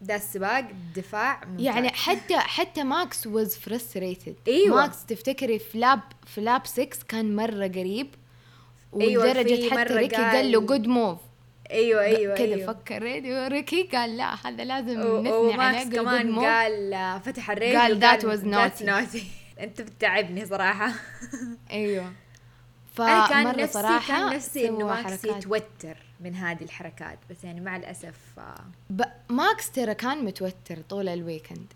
ده 0.00 0.16
السباق 0.16 0.70
دفاع 0.96 1.44
ممتاز. 1.44 1.64
يعني 1.64 1.88
حتى 1.88 2.36
حتى 2.36 2.82
ماكس 2.82 3.28
was 3.28 3.50
frustrated. 3.50 4.34
أيوة. 4.48 4.76
ماكس 4.76 5.04
تفتكري 5.04 5.58
في 5.58 5.78
lap 5.78 6.00
في 6.26 6.40
lap 6.40 6.66
6 6.66 6.88
كان 7.08 7.36
مرة 7.36 7.66
قريب 7.66 8.14
أيوة، 9.00 9.24
ولدرجة 9.24 9.54
في 9.54 9.70
حتى 9.70 9.94
ريكي 9.94 10.16
قال 10.16 10.52
له 10.52 10.60
good 10.60 10.86
move 10.86 11.18
أيوه 11.70 12.02
أيوه 12.02 12.34
كذا 12.34 12.44
أيوه. 12.54 12.72
فكر 12.72 13.02
ريكي 13.48 13.82
قال 13.82 14.16
لا 14.16 14.34
هذا 14.46 14.64
لازم 14.64 15.00
و- 15.00 15.20
نثني 15.22 15.62
عليه 15.62 15.90
كمان. 15.90 16.38
قال 16.38 16.94
آه، 16.94 17.18
فتح 17.18 17.50
الراديو 17.50 17.78
قال 17.78 18.00
that's 18.00 18.22
naughty. 18.44 18.84
naughty. 18.86 19.22
أنت 19.60 19.80
بتتعبني 19.82 20.46
صراحة. 20.46 20.92
أيوه. 21.70 22.12
أنا 23.00 23.28
كان 23.28 23.46
نفسي 23.46 23.66
صراحة 23.72 24.08
كان 24.08 24.36
نفسي 24.36 24.68
إنه 24.68 24.86
ماكس. 24.86 25.24
يتوتر 25.24 25.96
من 26.20 26.34
هذه 26.34 26.62
الحركات 26.64 27.18
بس 27.30 27.44
يعني 27.44 27.60
مع 27.60 27.76
الأسف 27.76 28.14
آه، 28.38 28.64
ب... 28.90 29.02
ماكس 29.28 29.70
ترى 29.70 29.94
كان 29.94 30.24
متوتر 30.24 30.80
طول 30.88 31.08
ال 31.08 31.14
weekend. 31.14 31.66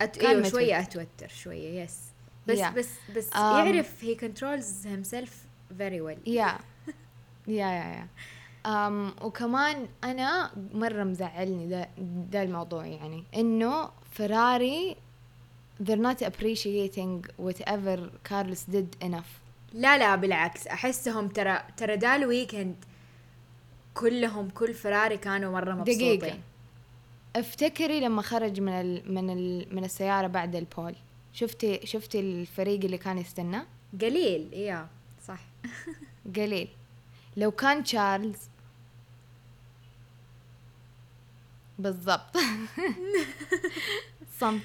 أت... 0.00 0.16
كان 0.18 0.26
أيوه 0.26 0.40
متوتر. 0.40 0.50
شوية 0.50 0.80
أتوتر 0.80 1.28
شوية 1.28 1.82
yes 1.82 1.98
بس 2.46 2.58
Yeah. 2.58 2.66
بس 2.68 2.88
بس 3.16 3.30
Um, 3.30 3.36
يعرف 3.36 3.90
he 4.04 4.16
controls 4.24 4.86
himself 4.86 5.30
very 5.80 6.00
well. 6.00 6.18
يا 6.28 6.58
يا 7.46 7.66
يا 7.66 7.84
يا 7.84 8.06
أم 8.66 9.14
وكمان 9.22 9.88
أنا 10.04 10.50
مرة 10.74 11.04
مزعلني 11.04 11.66
ده, 11.66 11.88
ده 12.30 12.42
الموضوع 12.42 12.86
يعني 12.86 13.24
إنه 13.34 13.90
فراري 14.12 14.96
they're 15.84 16.02
not 16.10 16.22
appreciating 16.22 17.24
whatever 17.38 17.98
Carlos 18.28 18.64
did 18.72 19.04
enough. 19.04 19.30
لا 19.72 19.98
لا 19.98 20.16
بالعكس 20.16 20.66
أحسهم 20.66 21.28
ترى 21.28 21.62
ترى 21.76 21.96
دا 21.96 22.16
ال 22.16 22.24
weekend 22.24 22.76
كلهم 23.94 24.50
كل 24.50 24.74
فراري 24.74 25.16
كانوا 25.16 25.52
مرة 25.52 25.72
مبسوطين. 25.74 26.18
دقيقة. 26.18 26.38
أفتكري 27.36 28.00
لما 28.00 28.22
خرج 28.22 28.60
من 28.60 28.72
ال 28.72 29.14
من 29.14 29.30
ال 29.30 29.76
من 29.76 29.84
السيارة 29.84 30.26
بعد 30.26 30.56
ال 30.56 30.62
pole. 30.62 30.94
شفتي 31.32 31.86
شفتي 31.86 32.20
الفريق 32.20 32.84
اللي 32.84 32.98
كان 32.98 33.18
يستنى 33.18 33.60
قليل 34.00 34.54
yeah 34.54 34.88
صح. 35.26 35.40
قليل. 36.36 36.68
لو 37.38 37.50
كان 37.50 37.84
تشارلز. 37.84 38.38
بالضبط. 41.78 42.36
صمت. 44.40 44.62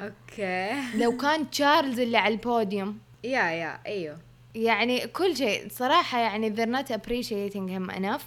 okay. 0.00 0.74
لو 0.94 1.16
كان 1.16 1.50
تشارلز 1.50 2.00
اللي 2.00 2.18
على 2.18 2.34
البوديوم. 2.34 2.98
yeah 3.24 3.50
yeah 3.50 3.78
أيوه. 3.86 4.18
يعني 4.54 5.06
كل 5.06 5.36
شيء 5.36 5.68
صراحة 5.70 6.18
يعني 6.18 6.56
they're 6.56 6.78
not 6.78 6.90
appreciating 6.90 7.68
him 7.68 7.96
enough. 7.96 8.24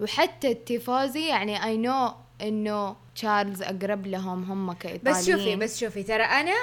وحتى 0.00 0.50
التيفوزي 0.52 1.28
يعني 1.28 1.58
I 1.60 1.86
know 1.86 2.12
إنه 2.42 2.96
تشارلز 3.14 3.62
أقرب 3.62 4.06
لهم 4.06 4.42
هم 4.44 4.72
كإيطاليين. 4.72 5.18
بس 5.18 5.30
شوفي 5.30 5.56
بس 5.56 5.80
شوفي 5.80 6.02
ترى 6.02 6.22
أنا 6.22 6.54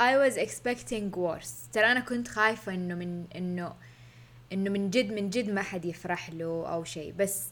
I 0.00 0.30
was 0.30 0.36
expecting 0.36 1.16
worse. 1.16 1.72
ترى 1.72 1.92
أنا 1.92 2.00
كنت 2.00 2.28
خايفة 2.28 2.74
إنه 2.74 2.94
من 2.94 3.24
إنه 3.36 3.74
إنه 4.52 4.70
من 4.70 4.90
جد 4.90 5.12
من 5.12 5.30
جد 5.30 5.50
ما 5.50 5.62
حد 5.62 5.84
يفرح 5.84 6.30
له 6.30 6.66
أو 6.66 6.84
شيء 6.84 7.14
بس 7.18 7.44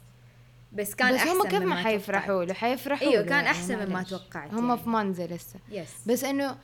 بس 0.72 0.94
كان 0.94 1.14
بس 1.14 1.20
أحسن 1.20 1.30
هم 1.30 1.48
كيف 1.48 1.62
ما 1.62 1.76
حيفرحوا 1.76 2.44
له 2.44 2.54
حيفرحوا 2.54 3.08
أيوة، 3.08 3.22
له 3.22 3.28
كان 3.28 3.44
يعني 3.44 3.50
أحسن 3.50 3.88
مما. 3.88 4.02
توقعت 4.02 4.54
هم 4.54 4.68
يعني. 4.68 4.80
في 4.80 4.88
مانزا 4.88 5.26
لسه 5.26 5.60
يس 5.70 5.88
بس 6.06 6.24
إنه 6.24 6.56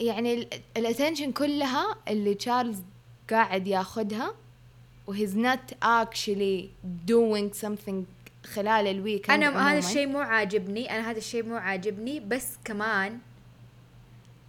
يعني 0.00 0.48
ال 0.76 0.82
attention 0.82 1.32
كلها 1.32 1.96
اللي 2.08 2.34
تشارلز 2.34 2.82
قاعد 3.30 3.66
ياخدها 3.66 4.34
و 5.06 5.12
he's 5.12 5.36
not 5.36 5.74
actually 5.84 6.68
doing 7.10 7.64
something 7.64 8.04
خلال 8.46 8.86
ال 8.86 8.91
weekend 8.91 9.30
أنا 9.42 9.70
هذا. 9.70 9.78
الشيء 9.78 10.06
مو 10.06 10.18
عاجبني 10.18 10.90
أنا 10.90 11.10
هذا 11.10 11.18
الشيء 11.18 11.44
مو 11.44 11.56
عاجبني 11.56 12.20
بس 12.20 12.56
كمان 12.64 13.18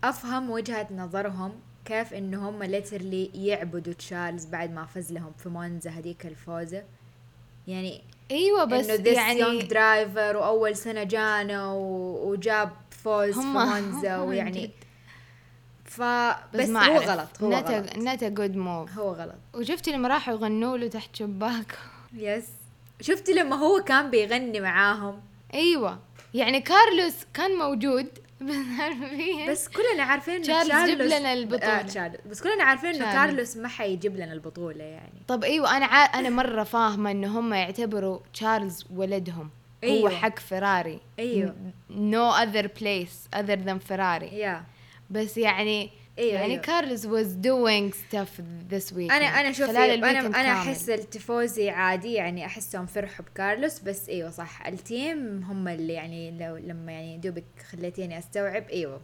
أفهم 0.04 0.50
وجهة 0.50 0.88
نظرهم 0.92 1.52
كيف 1.86 2.14
انه 2.14 2.50
هم 2.50 2.64
literally 2.64 3.30
يعبدوا 3.36 3.94
تشارلز 3.94 4.46
بعد 4.46 4.72
ما 4.74 4.86
فاز 4.86 5.12
لهم 5.12 5.32
في 5.38 5.50
مونزا 5.50 5.90
هذيك 5.90 6.26
الفوزة؟ 6.26 6.84
يعني 7.68 8.02
أيوه 8.32 8.64
بس 8.64 8.90
إنه 8.90 8.94
this 9.12 9.18
يعني 9.18 9.40
young 9.40 9.62
driver 9.64 10.38
وأول 10.38 10.76
سنة 10.76 11.04
جانا 11.04 11.72
و... 11.74 12.30
وجاب 12.32 12.72
فوز 12.92 13.34
في 13.34 13.40
مونزا 13.46 14.18
ويعني. 14.20 14.72
ف 15.86 16.02
بس, 16.54 16.70
ما 16.70 16.86
هو. 16.88 16.98
غلط 16.98 17.42
هو 17.42 17.52
a- 17.52 17.56
غلط. 17.56 18.20
a 18.20 18.38
good 18.40 18.56
move. 18.56 18.98
هو 19.00 19.12
غلط. 19.14 19.36
وشفتي 19.54 19.92
لما 19.92 20.08
راحوا 20.08 20.34
يغنوا 20.34 20.78
له 20.78 20.88
تحت 20.88 21.16
شباك؟ 21.16 21.78
yes 22.14 22.46
شفتي 23.02 23.34
لما 23.34 23.56
هو 23.56 23.80
كان 23.84 24.10
بيغني 24.10 24.60
معاهم؟ 24.60 25.22
أيوه. 25.54 26.00
يعني 26.34 26.62
كارلوس 26.62 27.14
كان 27.34 27.52
موجود 27.58 28.08
بس 29.50 29.68
كلنا 29.68 30.04
عارفين 30.04 30.34
إنه 30.34 30.44
تشارلز 30.44 30.90
جيب 30.90 30.98
تشارلز- 31.00 31.14
لنا 31.20 31.34
البطولة. 31.34 31.80
آه 31.80 31.82
تشارلز 31.82 32.18
بس 32.30 32.42
كلنا 32.44 32.64
عارفين 32.64 32.90
إنه 32.90 32.98
تشارلز. 32.98 33.16
كارلوس 33.16 33.58
ما 33.58 33.68
حيجيب 33.68 34.16
لنا 34.16 34.34
البطولة 34.34 34.84
يعني 34.84 35.22
طب 35.28 35.44
إيوه 35.44 35.78
أنا. 35.78 35.86
أنا 35.86 36.30
مرة 36.30 36.64
فاهمة 36.64 37.12
إنه 37.12 37.40
هم 37.40 37.54
يعتبروا 37.54 38.20
تشارلز 38.34 38.86
ولدهم 38.96 39.50
هو 39.84 39.90
أيوة. 39.90 40.10
حق 40.10 40.40
فراري 40.40 41.00
أيوة. 41.20 41.56
نو 41.90 42.32
اذر 42.32 42.68
بليس 42.82 43.28
اذر 43.36 43.56
ذان 43.60 43.80
فراري 43.80 44.28
يا 44.28 44.64
بس 45.10 45.38
يعني 45.38 45.90
أيوة، 46.20 46.34
يعني 46.34 46.52
أيوة. 46.52 46.62
كارلز 46.62 47.08
was 47.08 47.30
doing 47.46 47.94
stuff 47.94 48.42
this 48.72 48.94
week 48.94 49.12
أنا 49.12 49.26
أنا 49.26 49.52
خلال 49.52 50.06
أنا 50.06 50.20
أنا. 50.20 50.52
أحس 50.52 50.90
التفوزي 50.90 51.70
عادي 51.70 52.14
يعني 52.14 52.46
أحسهم 52.46 52.86
فرحوا 52.86 53.26
بكارلوس 53.26 53.80
بس 53.80 54.10
إيوه 54.10 54.30
صح 54.30 54.68
التيم 54.68 55.44
هم 55.44 55.68
اللي 55.68 55.94
يعني 55.94 56.32
لو 56.40 56.58
لما 56.58 56.92
يعني 56.92 57.18
دوبك 57.18 57.44
خليتيني 57.72 58.18
أستوعب 58.18 58.70
إيوه 58.70 59.02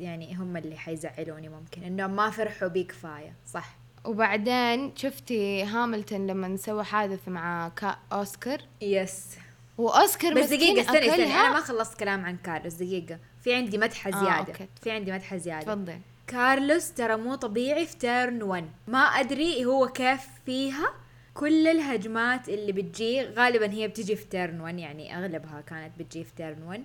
يعني 0.00 0.34
هم 0.34 0.56
اللي 0.56 0.76
حيزعلوني 0.76 1.48
ممكن 1.48 1.82
إنهم 1.82 2.16
ما 2.16 2.30
فرحوا 2.30 2.68
بي 2.68 2.84
كفاية 2.84 3.32
صح 3.46 3.76
وبعدين 4.04 4.96
شفتي 4.96 5.64
هاملتون 5.64 6.26
لما 6.26 6.56
سوى 6.56 6.84
حادث 6.84 7.28
مع 7.28 7.68
كا 7.68 7.96
أوسكار 8.12 8.60
يس 8.80 9.26
وأوسكار 9.78 10.34
بس 10.34 10.46
دقيقة 10.46 10.80
استني 10.80 11.10
استني. 11.10 11.24
أنا 11.24 11.52
ما 11.52 11.60
خلصت 11.60 11.98
كلام 12.00 12.24
عن 12.24 12.36
كارلوس 12.36 12.74
دقيقة 12.74 13.18
في 13.40 13.54
عندي 13.54 13.78
مدحة 13.78 14.10
آه، 14.10 14.24
زيادة 14.24 14.52
okay. 14.52 14.68
في 14.82 14.90
عندي 14.90 15.12
مدحة 15.12 15.36
زيادة 15.36 15.74
تفضل 15.74 15.98
كارلوس 16.28 16.92
ترى 16.92 17.16
مو 17.16 17.34
طبيعي 17.34 17.86
في 17.86 17.96
turn 17.96 18.42
1 18.42 18.64
ما 18.88 18.98
أدري 18.98 19.64
هو 19.64 19.88
كيف 19.88 20.20
فيها. 20.46 20.92
كل 21.34 21.66
الهجمات 21.66 22.48
اللي 22.48 22.72
بتجي 22.72 23.22
غالبا 23.22 23.70
هي 23.72 23.88
بتجي 23.88 24.16
في 24.16 24.24
turn 24.24 24.60
1 24.60 24.78
يعني 24.78 25.18
أغلبها 25.18 25.60
كانت 25.60 25.92
بتجي 25.98 26.24
في 26.24 26.34
turn 26.36 26.62
1 26.62 26.84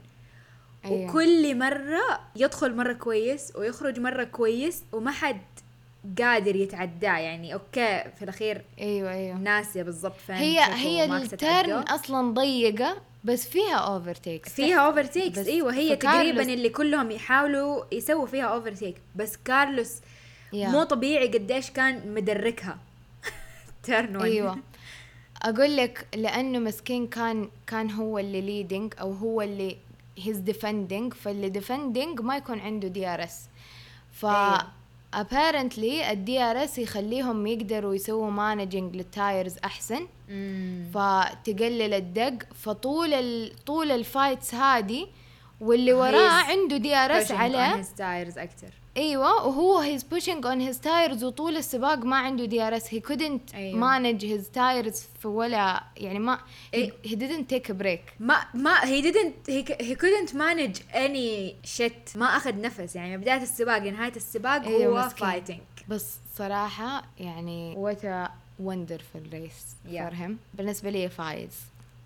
أيوة. 0.85 1.09
وكل 1.09 1.57
مرة 1.57 2.19
يدخل 2.35 2.75
مرة 2.75 2.93
كويس 2.93 3.55
ويخرج 3.55 3.99
مرة 3.99 4.23
كويس 4.23 4.83
وما 4.91 5.11
حد 5.11 5.41
قادر 6.19 6.55
يتعداه 6.55 7.17
يعني 7.17 7.53
okay 7.53 8.03
في 8.17 8.21
الأخير 8.21 8.61
أيوه 8.79 9.11
أيوه 9.11 9.37
ناسية 9.37 9.83
بالضبط 9.83 10.17
فين 10.27 10.35
هي 10.35 10.59
هي 10.59 11.05
ال 11.05 11.16
turn. 11.16 11.71
أصلا 11.71 12.33
ضيقة 12.33 13.01
بس 13.23 13.49
فيها 13.49 13.75
overtake 13.75 14.45
فيها 14.45 14.79
overtakes 14.79 15.47
أيوه 15.47 15.73
هي 15.73 15.95
تقريبا 15.95 16.41
اللي 16.41 16.69
كلهم 16.69 17.11
يحاولوا 17.11 17.83
يسووا 17.91 18.25
فيها 18.25 18.43
overtake 18.43 18.95
بس 19.15 19.37
كارلوس 19.45 19.91
Yeah. 20.53 20.69
مو 20.69 20.83
طبيعي 20.83 21.27
قديش 21.27 21.71
كان 21.71 22.13
مدركها 22.13 22.77
turn 23.83 24.15
one 24.15 24.23
أيوه 24.23 24.59
أقول 25.41 25.77
لك 25.77 26.07
لأنه 26.15 26.59
مسكين 26.59 27.07
كان 27.07 27.49
كان 27.67 27.91
هو 27.91 28.19
اللي 28.19 28.41
leading 28.41 28.93
أو 29.01 29.13
هو 29.13 29.41
اللي 29.41 29.77
he's 30.17 30.37
defending 30.37 31.13
فاللي 31.13 31.49
defending 31.49 32.21
ما 32.21 32.37
يكون 32.37 32.59
عنده 32.59 32.87
DRS 32.87 33.39
ف 34.11 34.25
أيوة. 34.25 34.67
Apparently 35.13 36.09
ال 36.09 36.39
DRS 36.39 36.77
يخليهم 36.77 37.47
يقدروا 37.47 37.95
يسووا 37.95 38.31
managing 38.31 38.95
لل 38.95 39.12
tires 39.12 39.55
أحسن. 39.65 40.07
فتقلل 40.93 41.93
ال 41.93 42.08
deg 42.08 42.53
فطول 42.53 43.13
ال... 43.13 43.51
طول 43.65 43.91
ال 43.91 44.00
fights 44.00 44.55
هذه 44.55 45.07
واللي 45.61 45.93
وراه 45.93 46.41
He's 46.43 46.49
عنده 46.49 46.77
دي 46.77 46.95
ار 46.95 47.11
اس 47.79 47.93
تايرز 47.93 48.37
أكثر 48.37 48.69
أيوه 48.97 49.47
وهو 49.47 49.79
he's 49.79 50.03
pushing 50.03 50.45
on 50.45 50.61
his 50.61 50.79
tires 50.79 51.23
وطول 51.23 51.57
السباق 51.57 51.97
ما 51.97 52.15
عنده 52.15 52.45
دي 52.45 52.61
ار 52.61 52.77
اس 52.77 52.93
هي 52.93 52.99
كودنت 52.99 53.55
مانج 53.75 54.25
هيز 54.25 54.49
تايرز 54.49 55.03
في 55.21 55.27
ولا 55.27 55.83
يعني 55.97 56.19
ما 56.19 56.39
he 56.73 56.91
didn't 57.03 57.49
take 57.49 57.71
break 57.71 58.13
ما 58.19 58.45
ما 58.53 58.85
he 58.85 59.01
didn't 59.01 59.49
he 59.49 59.95
couldn't 59.95 60.35
manage 60.35 60.77
any 60.95 61.55
shit 61.63 62.09
ما 62.15 62.25
أخذ 62.25 62.61
نفس. 62.61 62.95
يعني 62.95 63.17
بداية 63.17 63.41
السباق 63.41 63.81
نهاية 63.81 64.15
السباق 64.15 64.61
أيوة 64.65 65.03
هو 65.05 65.09
fighting 65.09 65.59
بس 65.87 66.15
صراحة 66.35 67.03
يعني 67.19 67.75
وات 67.77 68.05
ا 68.05 68.29
وندرفل 68.59 69.29
ريس 69.33 69.65
فور 69.85 70.13
هيم 70.13 70.37
بالنسبة 70.53 70.89
لي 70.89 71.09
فايز. 71.09 71.51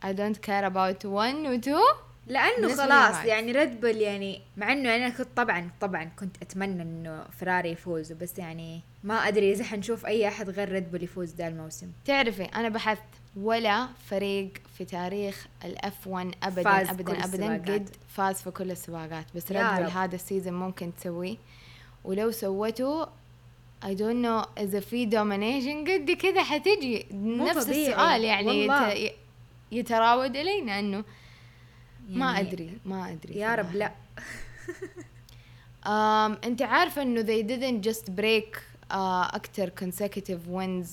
I 0.06 0.14
don't 0.14 0.38
care 0.38 0.70
about 0.70 1.04
one 1.04 1.48
و 1.48 1.62
two. 1.62 2.07
لأنه 2.28 2.76
خلاص. 2.76 3.26
يعني 3.26 3.52
ريد 3.52 3.82
بول 3.82 3.98
يعني 3.98 4.42
مع 4.58 4.72
إنه 4.72 4.96
أنا 4.96 5.10
كنت 5.10 5.28
طبعا 5.36 5.70
طبعا 5.82 6.04
كنت 6.20 6.36
أتمنى 6.42 6.82
إنه 6.82 7.26
فراري 7.40 7.72
يفوز 7.72 8.12
بس 8.12 8.40
يعني 8.40 8.82
ما 9.04 9.28
أدري 9.28 9.52
إذا 9.52 9.64
حنشوف 9.64 10.06
أي 10.06 10.28
أحد 10.28 10.50
غير 10.50 10.72
ريد 10.72 10.92
بول 10.92 11.04
يفوز 11.04 11.36
ذا 11.36 11.48
الموسم 11.48 11.92
تعرفي 12.06 12.44
أنا 12.44 12.70
بحثت 12.70 13.04
ولا 13.38 13.88
فريق 14.10 14.50
في 14.78 14.86
تاريخ 14.86 15.48
الأف 15.66 16.08
1 16.08 16.36
ابدا 16.44 16.64
فاز 16.64 16.90
ابدا 16.90 17.04
كل 17.04 17.22
ابدا 17.22 17.56
السباقات. 17.56 17.70
قد 17.70 17.90
فاز 18.10 18.42
في 18.42 18.52
كل 18.52 18.72
السباقات 18.72 19.26
بس 19.36 19.52
ريد 19.52 19.66
بول. 19.66 19.92
هذا 19.92 20.16
ال 20.16 20.21
season 20.21 20.54
ممكن 20.54 20.92
تسويه 20.96 21.38
ولو 22.04 22.32
سوته 22.32 23.06
I 23.86 23.90
don't 23.90 24.26
know 24.26 24.48
إذا 24.60 24.80
في 24.80 25.06
domination 25.06 25.84
قد 25.84 26.12
كذا 26.12 26.44
حتجي 26.44 27.06
نفس. 27.12 27.70
السؤال 27.70 28.24
يعني. 28.24 28.66
يت... 28.66 29.14
يتراود 29.72 30.36
إلينا 30.36 31.04
ما 32.08 32.34
يعني 32.34 32.50
أدري 32.50 32.78
ما 32.86 33.12
أدري 33.12 33.40
يا 33.40 33.56
رب. 33.56 33.76
لا 33.76 33.92
um, 35.86 36.46
أنت 36.46 36.62
عارفة 36.62 37.02
إنه 37.02 37.22
they 37.22 37.44
didn't 37.44 37.90
just 37.90 38.06
break 38.06 38.58
uh, 38.92 39.36
أكتر 39.36 39.72
consecutive 39.82 40.48
wins 40.50 40.88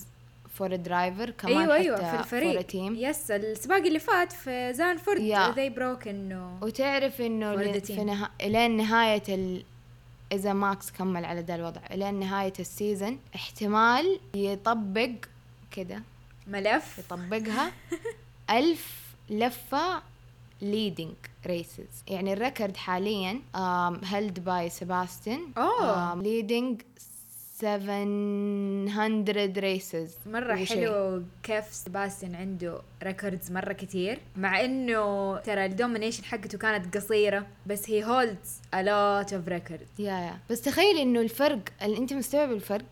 for 0.58 0.66
a 0.66 0.78
driver 0.78 1.30
كمان 1.30 1.70
أيوه 1.70 1.74
أيوه 1.74 1.96
في 1.96 2.20
الفريق 2.20 2.60
for 2.60 2.64
a 2.64 2.66
team 2.72 2.98
yes 2.98 3.30
السباق 3.30 3.82
اللي 3.82 3.98
فات 3.98 4.32
في 4.32 4.72
زانفورد 4.72 5.18
Yeah. 5.20 5.54
they 5.54 5.68
broke 5.68 6.08
إنه 6.08 6.58
وتعرف 6.62 7.20
إنه 7.20 7.54
ل-. 7.54 7.80
في 7.80 8.04
نها... 8.04 8.30
إلين 8.40 8.76
نهاية 8.76 9.22
ال... 9.28 9.64
إذا 10.32 10.52
ماكس 10.52 10.90
كمل 10.90 11.24
على 11.24 11.40
ذا 11.40 11.54
الوضع 11.54 11.80
إلين 11.90 12.14
نهاية 12.14 12.52
ال 12.60 12.69
season 12.69 13.18
احتمال 13.34 14.20
يطبق 14.34 15.10
كده 15.70 16.02
ملف 16.46 16.98
يطبقها 16.98 17.72
ألف 18.58 19.04
لفة 19.30 20.02
leading 20.72 21.14
races. 21.48 22.02
يعني 22.08 22.32
ال 22.32 22.39
record 22.39 22.76
حاليا 22.76 23.40
held 24.02 24.38
by 24.46 24.68
سباستين 24.68 25.52
أوه. 25.58 26.14
um, 26.14 26.18
leading 26.24 26.82
700 27.60 29.60
races. 29.60 30.28
مرة 30.28 30.62
وشي. 30.62 30.66
حلو 30.74 31.22
كيف 31.42 31.64
سباستيان 31.74 32.34
عنده 32.34 32.80
records 33.02 33.52
مرة 33.52 33.72
كتير. 33.72 34.18
مع 34.36 34.60
إنه 34.64 35.36
ترى 35.38 35.64
ال 35.66 35.72
domination 35.72 36.24
حقته 36.24 36.58
كانت 36.58 36.96
قصيرة 36.96 37.46
بس 37.66 37.90
هي 37.90 38.04
holds 38.04 38.60
a 38.74 38.78
lot 38.78 39.28
of 39.30 39.50
records. 39.52 40.00
يا 40.00 40.12
يا 40.12 40.38
بس 40.50 40.60
تخيلي 40.60 41.02
إنه 41.02 41.20
الفرق 41.20 41.60
أنت 41.82 42.12
مستوعب 42.12 42.52
الفرق؟ 42.52 42.84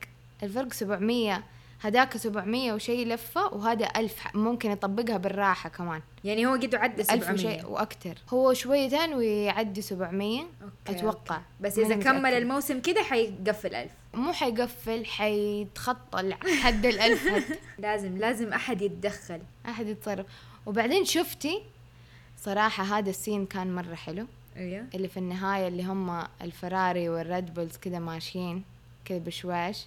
الفرق 0.43 0.73
700 0.73 1.43
هداك 1.83 2.17
700 2.17 2.73
وشي 2.73 3.05
لفة 3.05 3.55
وهذا 3.55 3.87
ألف 3.97 4.19
ح- 4.21 4.35
ممكن 4.35 4.71
يطبقها 4.71 5.17
بالراحة 5.17 5.69
كمان. 5.69 6.01
يعني 6.25 6.47
هو 6.47 6.53
قد 6.53 6.75
عدى 6.75 7.03
ألف 7.03 7.11
700 7.25 7.33
وشي 7.57 7.67
وأكتر 7.67 8.15
هو 8.31 8.53
شويتين 8.53 9.15
ويعدي 9.15 9.83
700 9.83 10.41
أوكي، 10.41 10.47
أتوقع. 10.89 11.35
أوكي. 11.37 11.45
بس 11.61 11.79
إذا 11.79 11.97
كمل. 11.97 12.33
الموسم 12.33 12.81
كده 12.81 13.03
حيقفل 13.03 13.75
ألف. 13.75 13.93
مو 14.15 14.33
حيقفل 14.33 15.07
حيتخطى 15.07 16.35
حد 16.62 16.87
الألف 16.87 17.29
حتى 17.29 17.59
لازم 17.79 18.19
لازم 18.19 18.53
أحد 18.53 18.83
يتدخل. 18.83 19.41
أحد 19.69 19.87
يتصرف. 19.87 20.27
وبعدين 20.67 21.05
شفتي؟ 21.05 21.62
صراحة 22.43 22.85
هذا 22.99 23.11
ال 23.11 23.17
scene 23.17 23.47
كان 23.47 23.75
مرة 23.75 23.95
حلو. 23.95 24.27
أيوه. 24.57 24.87
اللي 24.95 25.09
في 25.09 25.17
النهاية 25.17 25.69
اللي 25.69 25.85
هم 25.85 26.23
الفراري 26.43 27.09
والريد 27.09 27.55
بولز 27.55 27.77
كده 27.77 27.99
ماشيين 27.99 28.62
كده 29.05 29.19
بشواش. 29.19 29.87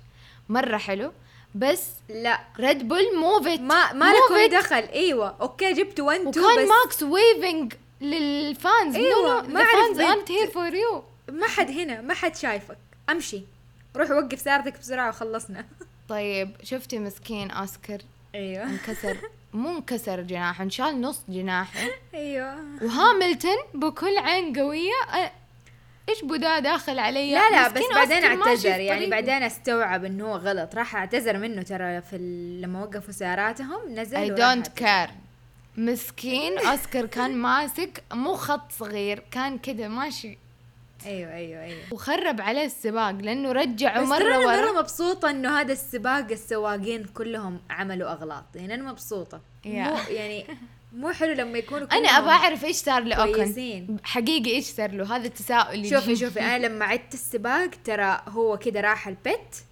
مرة 0.50 0.78
حلو. 0.78 1.12
بس 1.56 1.90
لا. 2.10 2.40
ريد 2.60 2.88
بول 2.88 3.18
موفت 3.18 3.60
ما 3.60 3.94
ما 3.94 4.06
لكم 4.14 4.58
دخل. 4.58 4.76
إيوه. 4.76 5.36
أوكي 5.42 5.74
جبت 5.74 6.00
1 6.00 6.20
2 6.20 6.28
وكان 6.46 6.64
بس 6.66 6.70
ماكس 6.70 7.04
ويفنج 7.04 7.74
للفانز 8.02 8.96
أيوة، 8.96 9.42
no, 9.42 9.46
no, 9.46 9.50
ما 9.50 9.64
aren't 9.66 9.98
بنت. 9.98 10.30
here 10.30 10.52
for 10.52 10.74
you. 10.76 11.02
ما 11.34 11.48
حد 11.48 11.72
هنا 11.72 12.02
ما 12.02 12.14
حد 12.14 12.36
شايفك. 12.36 12.78
أمشي. 13.10 13.42
روح 13.96 14.12
وقف 14.12 14.40
سيارتك 14.40 14.80
بسرعة 14.80 15.10
وخلصنا. 15.10 15.66
طيب 16.10 16.52
شفتي 16.64 17.00
مسكين 17.00 17.52
أوسكار؟ 17.52 18.00
إيوه. 18.36 18.64
انكسر. 18.64 19.18
مو 19.54 19.78
انكسر 19.78 20.22
جناحه 20.22 20.64
انشال 20.64 21.02
نص 21.02 21.20
جناحه. 21.30 21.80
إيوه. 22.14 22.56
وهاملتون 22.82 23.56
بكل 23.74 24.18
عين 24.18 24.60
قوية. 24.60 24.92
أ- 25.12 25.45
إيش 26.10 26.24
بدا 26.24 26.60
داخل 26.60 27.00
علي؟ 27.00 27.32
لا 27.32 27.50
لا 27.50 27.68
بس 27.68 27.82
بعدين 27.96 28.24
أعتذر 28.24 28.80
يعني. 28.80 29.10
بعدين 29.10 29.44
أستوعب 29.44 30.06
إنه 30.06 30.26
هو 30.26 30.36
غلط. 30.36 30.76
راح 30.76 30.96
أعتذر 30.96 31.38
منه 31.38 31.62
ترى 31.62 32.02
في 32.02 32.18
لما 32.62 32.84
وقفوا 32.84 33.14
سياراتهم 33.14 33.80
نزل 33.90 34.18
I 34.18 34.30
don't. 34.30 34.68
care 34.68 35.10
مسكين 35.78 36.58
أوسكار 36.58 37.06
كان 37.06 37.38
ماسك 37.38 38.04
مو 38.14 38.34
خط 38.34 38.72
صغير 38.72 39.24
كان 39.32 39.58
كده 39.58 39.88
ماشي. 39.88 40.38
أيوه 41.06 41.34
أيوه 41.34 41.64
أيوه. 41.64 41.80
وخرب 41.92 42.42
عليه 42.42 42.66
السباق 42.66 43.12
لأنه 43.12 43.52
رجعه 43.52 44.02
بس 44.02 44.08
مرة 44.08 44.40
ورا 44.40 44.62
مرة 44.62 44.80
مبسوطة 44.80 45.30
إنه 45.30 45.60
هذا 45.60 45.74
السباق 45.74 46.32
السواقين 46.32 47.04
كلهم 47.04 47.60
عملوا 47.70 48.12
أغلاط. 48.12 48.44
يعني 48.56 48.74
أنا 48.74 48.92
مبسوطة. 48.92 49.42
Yeah. 49.66 49.84
مو 49.84 49.98
يعني 50.10 50.46
مو 50.96 51.12
حلو 51.12 51.34
لما 51.34 51.58
يكونوا 51.58 51.88
أنا 51.92 52.10
أبغى 52.10 52.32
أعرف 52.32 52.66
إيش 52.66 52.76
صار 52.76 53.04
لأوكن 53.04 53.34
كويسين. 53.34 53.98
حقيقي 54.04 54.52
إيش 54.52 54.66
صار 54.66 54.92
له 54.92 55.16
هذا 55.16 55.28
التساؤل 55.28 55.90
شوفي 55.90 56.12
يجي. 56.12 56.26
شوفي 56.26 56.42
أنا 56.42 56.68
لما 56.68 56.86
عدت 56.86 57.14
السباق 57.14 57.70
ترى 57.84 58.22
هو 58.28 58.58
كده 58.58 58.82
راح 58.82 59.08
ال 59.08 59.22
pit 59.22 59.64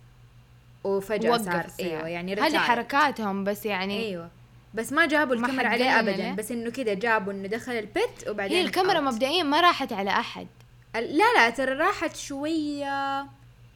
وفجأة 0.83 1.31
وقف 1.31 1.45
صار 1.45 1.65
السيارة. 1.65 1.97
أيوه 1.97 2.07
يعني 2.07 2.36
هذه 2.36 2.57
حركاتهم 2.57 3.43
بس 3.43 3.65
يعني 3.65 4.05
أيوه 4.05 4.29
بس 4.73 4.93
ما 4.93 5.05
جابوا 5.05 5.36
الكاميرا 5.36 5.67
عليه 5.67 5.99
ابدا. 5.99 6.33
بس 6.33 6.51
إنه 6.51 6.71
كده 6.71 6.93
جابوا 6.93 7.33
إنه 7.33 7.47
دخل 7.47 7.71
ال 7.71 7.86
pit 7.86 8.27
وبعدين 8.29 8.57
هي 8.57 8.63
الكاميرا. 8.63 8.99
مبدئيا 8.99 9.43
ما 9.43 9.62
راحت 9.62 9.93
على 9.93 10.09
أحد 10.09 10.47
لا 10.95 11.33
لا 11.36 11.49
ترى 11.49 11.73
راحت 11.73 12.15
شوية 12.15 13.25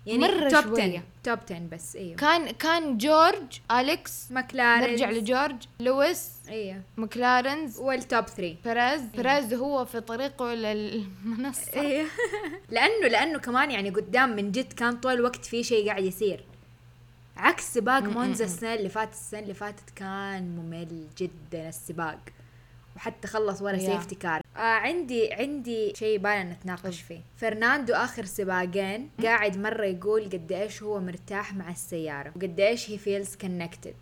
يعني 0.07 0.19
مرة 0.19 0.49
top 0.49 0.75
شوية. 0.75 0.83
10 0.83 1.03
top 1.23 1.39
10 1.45 1.59
بس 1.71 1.95
إيوه. 1.95 2.15
كان 2.15 2.51
كان 2.51 2.97
جورج 2.97 3.59
أليكس 3.71 4.31
ماكلارن 4.31 4.91
نرجع 4.91 5.09
لجورج 5.11 5.55
لويس 5.79 6.31
إيوه. 6.49 6.81
مكلارنز 6.97 7.79
وال 7.79 7.97
top 7.97 8.25
3 8.27 8.55
بيريز. 8.65 9.01
بيريز 9.01 9.53
هو 9.53 9.85
في 9.85 9.99
طريقه 10.01 10.53
للمنصة. 10.53 11.73
إيوه. 11.81 12.07
لأنه 12.71 13.07
لأنه 13.07 13.39
كمان 13.39 13.71
يعني 13.71 13.89
قدام 13.89 14.35
من 14.35 14.51
جد 14.51 14.73
كان 14.73 14.97
طول 14.97 15.13
الوقت 15.13 15.45
في 15.45 15.63
شيء 15.63 15.87
قاعد 15.87 16.03
يصير. 16.03 16.43
عكس 17.37 17.73
سباق 17.73 18.03
مونزا 18.03 18.45
السنة 18.45 18.73
اللي 18.73 18.89
فاتت 18.89 19.13
السنة 19.13 19.39
اللي 19.39 19.53
فاتت 19.53 19.89
كان 19.95 20.55
ممل 20.55 21.07
جدا 21.17 21.69
السباق. 21.69 22.19
وحتى 22.97 23.27
خلص 23.27 23.61
ورا. 23.61 23.77
Safety 23.77 24.15
car 24.15 24.41
آه 24.55 24.59
عندي 24.59 25.33
عندي 25.33 25.93
شيء 25.95 26.17
بالنا 26.17 26.43
نتناقش 26.43 27.01
فيه. 27.01 27.19
فرناندو 27.35 27.93
آخر 27.93 28.25
سباقين 28.25 29.09
قاعد 29.23 29.57
مرة 29.57 29.85
يقول 29.85 30.23
قد 30.23 30.51
إيش 30.51 30.83
هو 30.83 30.99
مرتاح 30.99 31.53
مع 31.53 31.71
السيارة 31.71 32.31
وقد 32.35 32.59
إيش 32.59 32.89
هي 32.91 32.97
feels 32.97 33.35
connected 33.35 33.95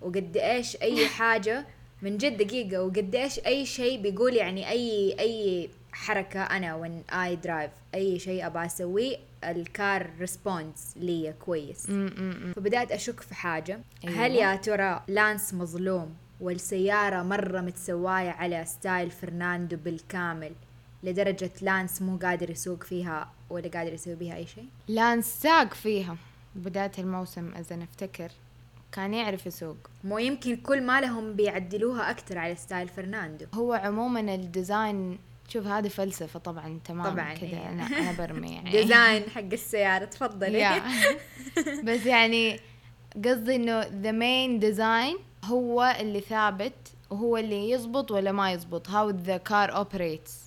وقد 0.00 0.36
إيش 0.36 0.76
أي 0.82 1.06
حاجة 1.18 1.66
من 2.02 2.16
جد 2.16 2.36
دقيقة 2.36 2.82
وقد 2.82 3.14
إيش 3.14 3.38
أي 3.38 3.66
شيء 3.66 4.00
بيقول 4.02 4.36
يعني 4.36 4.70
اي 4.70 5.16
أي 5.20 5.70
حركة 5.92 6.42
أنا 6.42 6.74
وين 6.74 7.02
I 7.10 7.36
drive 7.36 7.70
أي 7.94 8.18
شيء 8.18 8.46
أبغى 8.46 8.66
أسويه 8.66 9.16
ال 9.44 9.61
car 9.61 10.10
response 10.20 10.94
لي 10.96 11.34
كويس. 11.40 11.86
فبدأت 12.56 12.92
أشك 12.92 13.20
في 13.20 13.34
حاجة. 13.34 13.80
أيوة. 14.04 14.16
هل 14.26 14.34
يا 14.34 14.56
ترى 14.56 15.02
لانس 15.08 15.54
مظلوم 15.54 16.14
والسيارة 16.42 17.22
مرة 17.22 17.60
متسواية 17.60 18.30
على 18.30 18.64
style 18.64 19.10
فرناندو 19.10 19.76
بالكامل 19.76 20.52
لدرجة 21.02 21.50
لانس 21.62 22.02
مو 22.02 22.16
قادر 22.16 22.50
يسوق 22.50 22.82
فيها 22.84 23.32
ولا 23.50 23.68
قادر 23.68 23.92
يسوي 23.92 24.14
بيها 24.14 24.36
أي 24.36 24.46
شيء. 24.46 24.64
لانس 24.88 25.26
ساق 25.26 25.74
فيها 25.74 26.16
بداية 26.54 26.92
الموسم 26.98 27.52
إذا 27.58 27.76
نفتكر 27.76 28.30
كان 28.92 29.14
يعرف 29.14 29.46
يسوق. 29.46 29.76
مو 30.04 30.18
يمكن 30.18 30.56
كل 30.56 30.82
ما 30.82 31.00
لهم 31.00 31.32
بيعدلوها 31.32 32.10
أكتر 32.10 32.38
على 32.38 32.54
style 32.54 32.88
فرناندو. 32.88 33.46
هو 33.54 33.72
عموما 33.72 34.20
ال 34.34 34.46
design 34.46 35.18
شوف 35.48 35.66
هذه 35.66 35.88
فلسفة 35.88 36.38
طبعا 36.38 36.80
تمام 36.84 37.12
طبعاً، 37.12 37.34
كذا 37.34 37.48
إيه. 37.50 37.68
أنا 37.68 37.82
أنا 37.86 38.12
برمي 38.12 38.52
يعني. 38.54 38.70
design 38.70 39.30
حق 39.30 39.40
السيارة 39.52 40.04
تفضلي. 40.04 40.82
بس 41.84 42.06
يعني 42.06 42.60
قصدي 43.24 43.56
إنه 43.56 43.80
the 44.02 44.10
main 44.12 44.58
design 44.58 45.16
هو 45.44 45.96
اللي 46.00 46.20
ثابت 46.20 46.72
وهو 47.10 47.36
اللي 47.36 47.70
يزبط 47.70 48.10
ولا 48.10 48.32
ما 48.32 48.52
يزبط. 48.52 48.90
how 48.90 49.10
the 49.10 49.36
car 49.36 49.76
operates 49.76 50.38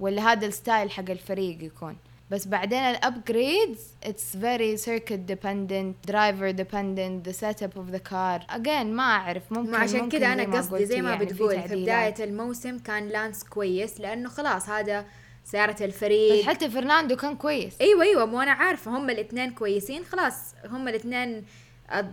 ولا 0.00 0.32
هذا 0.32 0.46
ال 0.46 0.53
style 0.53 0.90
حق 0.90 1.10
الفريق 1.10 1.62
يكون. 1.62 1.96
بس 2.30 2.46
بعدين 2.46 2.78
ال 2.78 2.89
upgrades 2.89 3.78
it's 4.04 4.36
very 4.36 4.76
circuit 4.76 5.12
dependent, 5.12 5.96
driver 6.08 6.50
dependent, 6.50 7.26
the 7.26 7.32
set 7.32 7.62
up 7.62 7.72
of 7.76 7.88
the 7.88 7.98
car 7.98 8.46
again 8.50 8.92
ما 8.92 9.02
أعرف. 9.02 9.52
ممكن 9.52 9.70
ما 9.70 9.78
عشان 9.78 10.08
كذا 10.08 10.32
أنا 10.32 10.58
قصدي 10.58 10.86
زي 10.86 11.02
ما 11.02 11.10
يعني 11.10 11.26
في 11.26 11.34
بتقول 11.34 11.50
في 11.50 11.56
تعديلات. 11.56 12.12
بداية 12.12 12.28
الموسم 12.28 12.78
كان 12.78 13.08
لانس 13.08 13.44
كويس 13.44 14.00
لأنه 14.00 14.28
خلاص 14.28 14.68
هذا 14.68 15.04
سيارة 15.44 15.84
الفريق. 15.84 16.40
بس 16.40 16.48
حتى 16.48 16.70
فرناندو 16.70 17.16
كان 17.16 17.36
كويس. 17.36 17.80
أيوه 17.80 18.02
أيوه 18.02 18.26
مو 18.26 18.40
أنا 18.40 18.52
عارفة 18.52 18.98
هم 18.98 19.10
الاثنين 19.10 19.50
كويسين 19.50 20.04
خلاص 20.04 20.54
هم 20.70 20.88
الاثنين 20.88 21.44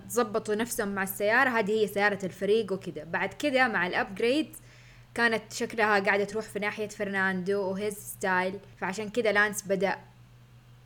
ظبطوا 0.10 0.56
نفسهم 0.56 0.88
مع 0.88 1.04
السيارة. 1.04 1.50
هذه 1.50 1.72
هي 1.72 1.88
سيارة 1.88 2.26
الفريق 2.26 2.74
وكذا. 2.74 3.04
بعد 3.04 3.34
كذا 3.34 3.68
مع 3.68 3.88
ال 3.88 3.96
upgrade 3.96 4.56
كانت 5.14 5.54
شكلها 5.54 6.00
قاعدة 6.00 6.24
تروح 6.24 6.46
في 6.46 6.60
ناحية 6.60 6.88
فرناندو 6.88 7.62
و 7.62 7.70
his 7.70 7.94
style. 7.94 8.60
فعشان 8.78 9.10
كذا 9.10 9.32
لانس 9.32 9.64
بدأ 9.68 9.96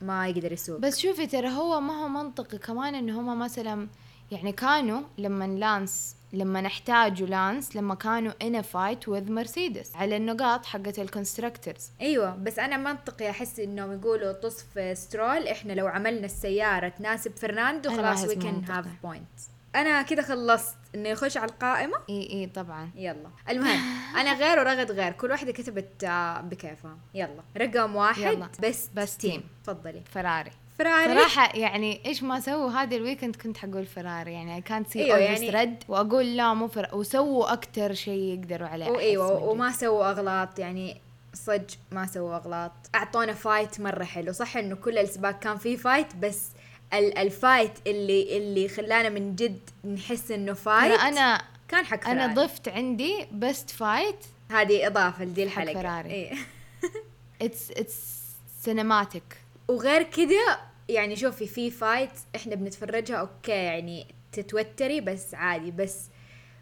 ما 0.01 0.27
يقدر 0.27 0.51
يسوق. 0.51 0.79
بس 0.79 0.99
شوفي 0.99 1.27
ترى 1.27 1.49
هو 1.49 1.79
ما 1.79 2.03
هو 2.03 2.07
منطقي 2.07 2.57
كمان 2.57 2.95
إنه 2.95 3.19
هم 3.19 3.39
مثلا 3.39 3.87
يعني 4.31 4.51
كانوا 4.51 5.01
لما 5.17 5.45
لانس 5.45 6.15
لما 6.33 6.67
احتاجوا 6.67 7.27
لانس 7.27 7.75
لما 7.75 7.95
كانوا 7.95 8.31
a 8.31 8.63
fight 8.63 9.07
with 9.07 9.31
مرسيدس 9.31 9.95
على 9.95 10.17
النقاط 10.17 10.65
حقت 10.65 10.99
ال 10.99 11.06
constructors 11.06 11.91
أيوه 12.01 12.35
بس 12.35 12.59
أنا 12.59 12.77
منطقي 12.77 13.29
أحس 13.29 13.59
إنهم 13.59 13.93
يقولوا 13.93 14.31
طص 14.31 14.63
في 14.73 14.95
سترول 14.95 15.47
إحنا 15.47 15.73
لو 15.73 15.87
عملنا 15.87 16.25
السيارة 16.25 16.89
تناسب 16.89 17.35
فرناندو 17.37 17.97
خلاص 17.97 18.23
we 18.23 18.35
can. 18.35 18.63
have 18.69 18.85
point 19.03 19.27
أنا 19.75 20.01
كده 20.01 20.21
خلصت 20.21 20.75
إنه 20.95 21.09
يخش 21.09 21.37
على 21.37 21.51
القائمة؟ 21.51 21.97
إي 22.09 22.29
إي 22.33 22.45
طبعا. 22.55 22.89
يلا. 22.95 23.29
المهم 23.49 23.79
أنا 24.15 24.33
غير 24.33 24.59
ورغد 24.59 24.91
غير 24.91 25.11
كل 25.11 25.31
واحدة 25.31 25.51
كتبت 25.51 26.03
آه، 26.03 26.41
بكيفها. 26.41 26.97
يلا. 27.13 27.43
رقم 27.57 27.95
واحد 27.95 28.33
يلا. 28.33 28.49
بس 28.63 28.89
بس 28.93 29.17
team. 29.17 29.43
تفضلي. 29.63 30.01
فراري 30.11 30.51
فراري 30.79 31.13
صراحة 31.13 31.55
يعني 31.57 32.01
إيش 32.05 32.23
ما 32.23 32.39
سووا 32.39 32.69
هذا 32.71 32.95
ال 32.95 33.00
weekend 33.00 33.35
كنت 33.35 33.57
حقول 33.57 33.85
فراري 33.85 34.33
يعني 34.33 34.55
اي 34.55 34.61
كانت 34.61 34.89
سي 34.89 35.03
أيوة 35.03 35.17
أيوه 35.17 35.29
يعني- 35.29 35.49
رد 35.49 35.83
وأقول 35.87 36.37
لا 36.37 36.53
مو 36.53 36.67
fair 36.67 36.87
وسووا 36.93 37.53
أكتر 37.53 37.93
شيء 37.93 38.19
يقدروا 38.39 38.67
عليه 38.67 38.85
وايوه 38.89 39.35
جد. 39.39 39.43
وما 39.47 39.71
سووا 39.71 40.09
أغلاط 40.11 40.59
يعني 40.59 41.01
صج 41.33 41.61
ما 41.91 42.05
سووا 42.07 42.35
أغلاط 42.35 42.71
أعطونا 42.95 43.33
fight 43.33 43.79
مرة 43.81 44.03
حلو 44.03 44.31
صح 44.31 44.57
إنه 44.57 44.75
كل 44.75 44.97
السباق 44.97 45.39
كان 45.39 45.57
فيه 45.57 45.77
fight 45.77 46.15
بس 46.15 46.47
ال- 46.93 47.17
ال 47.17 47.26
fight 47.26 47.71
اللي 47.87 48.37
اللي 48.37 48.67
خلانا 48.67 49.09
من 49.09 49.35
جد 49.35 49.59
نحس 49.93 50.31
إنه 50.31 50.53
fight 50.53 50.99
أنا 50.99 51.41
كان 51.67 51.85
حق 51.85 52.07
أنا 52.07 52.33
فراري. 52.33 52.47
ضفت 52.47 52.69
عندي 52.69 53.25
best 53.31 53.69
fight 53.69 54.25
هذه 54.51 54.87
إضافة 54.87 55.25
لدي 55.25 55.43
الحلقة 55.43 55.73
فراري. 55.81 56.09
إيه. 56.11 56.33
it's 57.41 57.71
it's 57.71 57.95
cinematic 58.61 59.23
وغير 59.67 60.03
كذا 60.03 60.68
يعني 60.89 61.15
شوفي 61.15 61.47
في 61.47 61.71
fight 61.71 62.09
إحنا 62.35 62.55
بنتفرجها 62.55 63.15
أوكي 63.15 63.51
يعني 63.51 64.07
تتوتري 64.31 65.01
بس 65.01 65.33
عادي 65.35 65.71
بس 65.71 66.05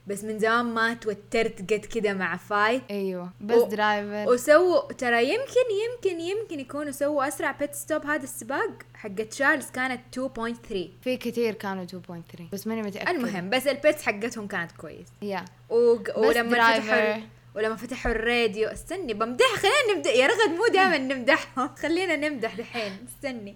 بس 0.08 0.24
من 0.24 0.40
زمان 0.40 0.66
ما 0.66 0.94
توترت 0.94 1.60
قد 1.74 1.86
كذا 1.86 2.14
مع 2.14 2.38
fight 2.38 2.82
أيوه 2.92 3.30
بس 3.42 3.58
و- 3.58 3.68
driver 3.68 4.32
وسووا 4.34 4.94
ترى 4.94 5.24
يمكن 5.30 5.66
يمكن 5.86 6.20
يمكن 6.20 6.60
يكونوا 6.60 6.92
سووا 6.92 7.28
أسرع 7.28 7.52
pit 7.52 7.76
stop 7.76 8.06
هذا 8.06 8.24
السباق 8.24 8.70
حقت 8.94 9.22
تشارلز 9.22 9.72
كانت 9.72 10.02
2.3 10.20 10.76
في 11.04 11.18
كثير 11.18 11.54
كانوا 11.54 11.86
2.3 11.86 12.42
بس 12.54 12.68
ماني 12.68 12.82
متاكد 12.82 13.10
المهم 13.10 13.50
بس 13.50 13.68
ال 13.68 13.75
pits 13.75 14.02
حقتهم 14.04 14.48
كانت 14.48 14.72
كويس. 14.72 15.08
يا 15.22 15.46
وق- 15.70 16.18
ولما. 16.20 16.80
فتحوا 16.80 17.22
ولما 17.56 17.76
فتحوا 17.76 18.12
الراديو 18.12 18.68
استني 18.68 19.14
بمدح 19.14 19.46
خلينا 19.56 19.98
نبدا 19.98 20.10
يا 20.12 20.28
رغد 20.28 20.50
مو 20.58 20.68
دائما 20.74 20.98
نمدحهم 20.98 21.76
خلينا 21.76 22.16
نمدح 22.16 22.56
دحين 22.56 22.92
استني. 23.08 23.56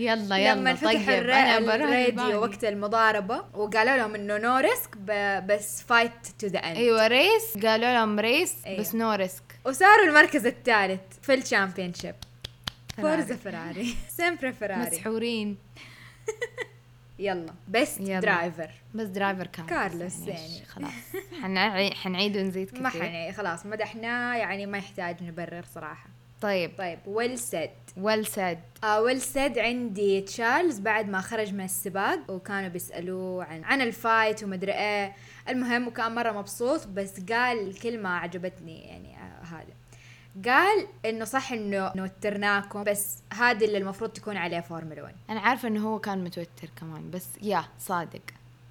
يلا 0.00 0.36
يلا 0.38 0.54
لما 0.54 0.74
فتحوا 0.74 0.96
طيب. 0.96 1.68
الراديو 1.70 2.40
وقت 2.42 2.64
المضاربة 2.64 3.44
وقالوا 3.54 3.96
لهم 3.96 4.14
إنه 4.14 4.38
no 4.38 4.56
risk 4.56 4.96
بس 5.46 5.82
fight 5.82 6.12
to 6.38 6.46
the 6.46 6.58
end 6.58 6.76
أيوه 6.76 7.06
race 7.06 7.58
قالوا 7.66 7.92
لهم 7.92 8.20
race 8.20 8.54
أيوة. 8.66 8.80
بس 8.80 8.94
no 8.94 9.12
risk 9.12 9.42
وصاروا 9.64 10.04
المركز 10.06 10.46
الثالث 10.46 11.00
في 11.22 11.34
ال 11.34 11.94
championship. 11.94 12.14
Forza 12.96 13.36
فراري 13.36 13.94
sempre 14.08 14.52
فراري 14.52 14.80
مسحورين. 14.90 15.56
يلا 17.18 17.54
يلا. 18.00 18.20
driver 18.20 18.70
بس 18.94 19.06
driver 19.06 19.46
كارلوس 19.46 20.16
إيش، 20.18 20.28
يعني. 20.28 20.64
خلاص. 20.64 20.92
حنعي- 21.42 21.94
حنعيد 21.94 22.36
ونزيد 22.36 22.68
كثير. 22.70 22.82
ما 22.82 22.88
حني 22.88 23.32
خلاص 23.32 23.66
مدحناه 23.66 24.36
يعني 24.36 24.66
ما 24.66 24.78
يحتاج 24.78 25.22
نبرر 25.22 25.64
صراحة. 25.74 26.06
طيب. 26.40 26.70
طيب 26.78 26.98
well 27.06 27.38
said 27.38 27.70
well 27.96 28.26
said 28.26 28.58
well 28.84 29.20
said 29.20 29.58
عندي 29.58 30.20
تشارلز 30.20 30.78
بعد 30.78 31.08
ما 31.08 31.20
خرج 31.20 31.54
من 31.54 31.64
السباق 31.64 32.30
وكانوا 32.30 32.68
بيسألوه 32.68 33.44
عن 33.44 33.64
عن 33.64 33.80
ال 33.80 33.91
fight 33.91 34.44
ومدري 34.44 34.72
إيه. 34.72 35.16
المهم 35.48 35.88
وكان 35.88 36.14
مرة 36.14 36.32
مبسوط 36.32 36.86
بس 36.86 37.20
قال 37.32 37.78
كلمة 37.78 38.08
عجبتني 38.10 38.80
يعني 38.84 39.16
آه 39.16 39.44
هذا 39.44 39.74
قال 40.50 40.86
إنه 41.04 41.24
صح 41.24 41.52
إنه 41.52 41.92
وترناكم 41.96 42.84
بس 42.84 43.18
هذا 43.32 43.66
اللي 43.66 43.78
المفروض 43.78 44.10
تكون 44.10 44.36
عليه 44.36 44.60
فورمولا 44.60 45.02
1 45.02 45.14
أنا 45.30 45.40
عارفة 45.40 45.68
إنه 45.68 45.88
هو 45.88 45.98
كان 45.98 46.24
متوتر 46.24 46.68
كمان 46.80 47.10
بس 47.10 47.26
يا 47.42 47.64
صادق. 47.78 48.20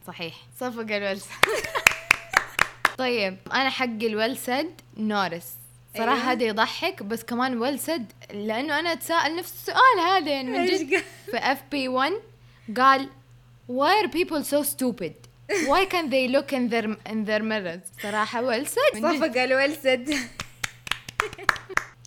صحيح. 0.07 0.35
صفق 0.59 0.95
ال 0.95 0.99
well 0.99 1.14
said 1.14 1.29
طيب 2.97 3.37
أنا 3.53 3.69
حقي 3.69 4.07
ال 4.07 4.14
well 4.14 4.42
said 4.42 4.69
نورس 4.97 5.58
صراحة 5.97 6.15
أيوة. 6.15 6.31
هذا 6.31 6.43
يضحك 6.43 7.03
بس 7.03 7.23
كمان 7.23 7.57
well 7.57 7.84
said 7.84 8.11
لأنه 8.33 8.79
أنا 8.79 8.91
أتساءل 8.93 9.35
نفس 9.35 9.53
السؤال 9.53 9.99
هذا 10.07 10.31
يعني 10.31 10.49
من 10.49 10.65
جد؟ 10.65 11.03
في 11.31 11.37
FP 11.37 11.87
1 11.87 12.13
قال 12.77 13.09
why 13.69 14.03
are 14.03 14.07
people 14.07 14.43
so 14.43 14.63
stupid? 14.63 15.13
Why 15.49 15.85
can't 15.91 16.11
they 16.11 16.27
look 16.27 16.53
in 16.53 16.69
their 16.69 16.85
in 17.11 17.25
their 17.25 17.43
mirrors? 17.43 18.01
صراحة 18.03 18.41
well 18.41 18.60
said 18.60 18.79
صفق 18.95 19.41
ال 19.41 19.48
well 19.48 19.75
said 19.75 20.17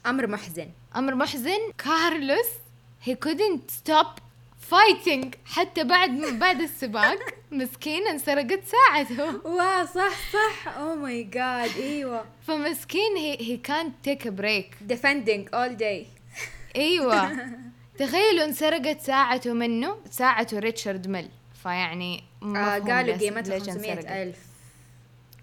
أمر 0.07 0.27
محزن. 0.27 0.71
أمر 0.97 1.14
محزن. 1.14 1.73
كارلوس 1.79 2.47
he 3.07 3.14
couldn't 3.14 3.71
stop 3.71 4.21
fighting 4.73 5.27
حتى 5.47 5.85
بعد 5.85 6.11
بعد 6.39 6.61
السباق. 6.61 7.19
مسكين 7.53 8.07
انسرقت 8.07 8.61
ساعته. 8.65 9.47
واه 9.47 9.85
صح 9.85 10.33
صح. 10.33 10.69
oh 10.69 10.95
my 10.95 11.23
God 11.23 11.71
إيوه. 11.77 12.25
فمسكين 12.47 13.37
he 13.39 13.69
can't 13.69 14.09
take 14.09 14.27
a 14.27 14.31
break. 14.31 14.93
Defending 14.93 15.49
all 15.55 15.79
day. 15.79 16.07
إيوه. 16.77 17.33
تخيلوا 17.99 18.45
انسرقت 18.45 19.01
ساعته 19.01 19.53
منه 19.53 19.97
ساعته 20.11 20.59
ريتشارد 20.59 21.09
ميل. 21.09 21.29
فيعني 21.63 22.25
آه 22.43 22.79
قالوا 22.79 23.17
قيمتها 23.17 23.59
ليش 23.59 23.69
انسرقت. 23.69 23.99
500 23.99 24.23
ألف. 24.23 24.39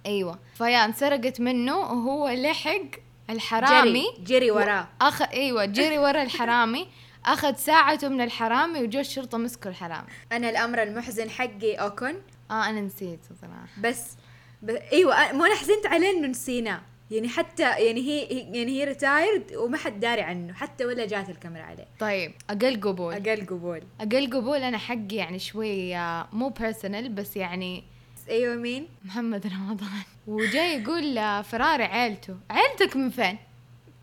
إيوه. 0.05 0.39
فيا 0.57 0.85
انسرقت 0.85 1.41
منه 1.41 1.77
وهو 1.77 2.29
لحق 2.29 2.81
الحرامي. 3.29 4.03
جري 4.19 4.23
جري 4.23 4.51
وراه. 4.51 4.87
اخ 5.01 5.21
إيوه 5.21 5.65
جري 5.65 5.97
ورا 5.97 6.21
الحرامي. 6.23 6.87
أخذ 7.25 7.55
ساعته 7.55 8.07
من 8.07 8.21
الحرامي 8.21 8.79
وجو 8.79 8.99
الشرطة 8.99 9.37
مسكوا 9.37 9.71
الحرامي. 9.71 10.07
أنا 10.31 10.49
الأمر 10.49 10.83
المحزن 10.83 11.29
حقي 11.29 11.75
اوكن 11.75 12.15
آه 12.51 12.69
أنا 12.69 12.81
نسيت 12.81 13.19
صراحة. 13.41 13.67
بس, 13.81 14.15
بس 14.63 14.75
إيوه 14.91 15.31
مو 15.31 15.45
أنا 15.45 15.55
حزنت 15.55 15.85
عليه 15.85 16.17
إنه 16.17 16.27
نسيناه 16.27 16.81
يعني 17.11 17.29
حتى 17.29 17.61
يعني 17.63 18.01
هي 18.01 18.19
يعني 18.29 18.71
هي 18.71 18.83
retired 18.83 19.55
وما 19.55 19.77
حد 19.77 19.99
داري 19.99 20.21
عنه 20.21 20.53
حتى 20.53 20.85
ولا 20.85 21.05
جات 21.07 21.29
الكاميرا 21.29 21.63
عليه. 21.63 21.85
طيب 21.99 22.31
أقل 22.49 22.81
قبول. 22.81 23.13
أقل 23.13 23.45
قبول. 23.45 23.81
أقل 24.01 24.29
قبول 24.33 24.57
أنا 24.57 24.77
حقي 24.77 25.15
يعني 25.15 25.39
شوي 25.39 25.95
آه، 25.95 26.27
مو 26.33 26.49
personal 26.49 27.09
بس 27.09 27.37
يعني 27.37 27.83
إيوه 28.29 28.55
مين؟ 28.55 28.87
محمد 29.05 29.47
رمضان. 29.47 30.03
وجاي 30.27 30.81
يقول 30.81 31.17
آه، 31.17 31.41
فراري 31.41 31.83
عيلته. 31.83 32.35
عيلتك 32.49 32.95
من 32.95 33.09
فين؟ 33.09 33.37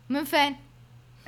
من 0.09 0.23
فين؟ 0.23 0.55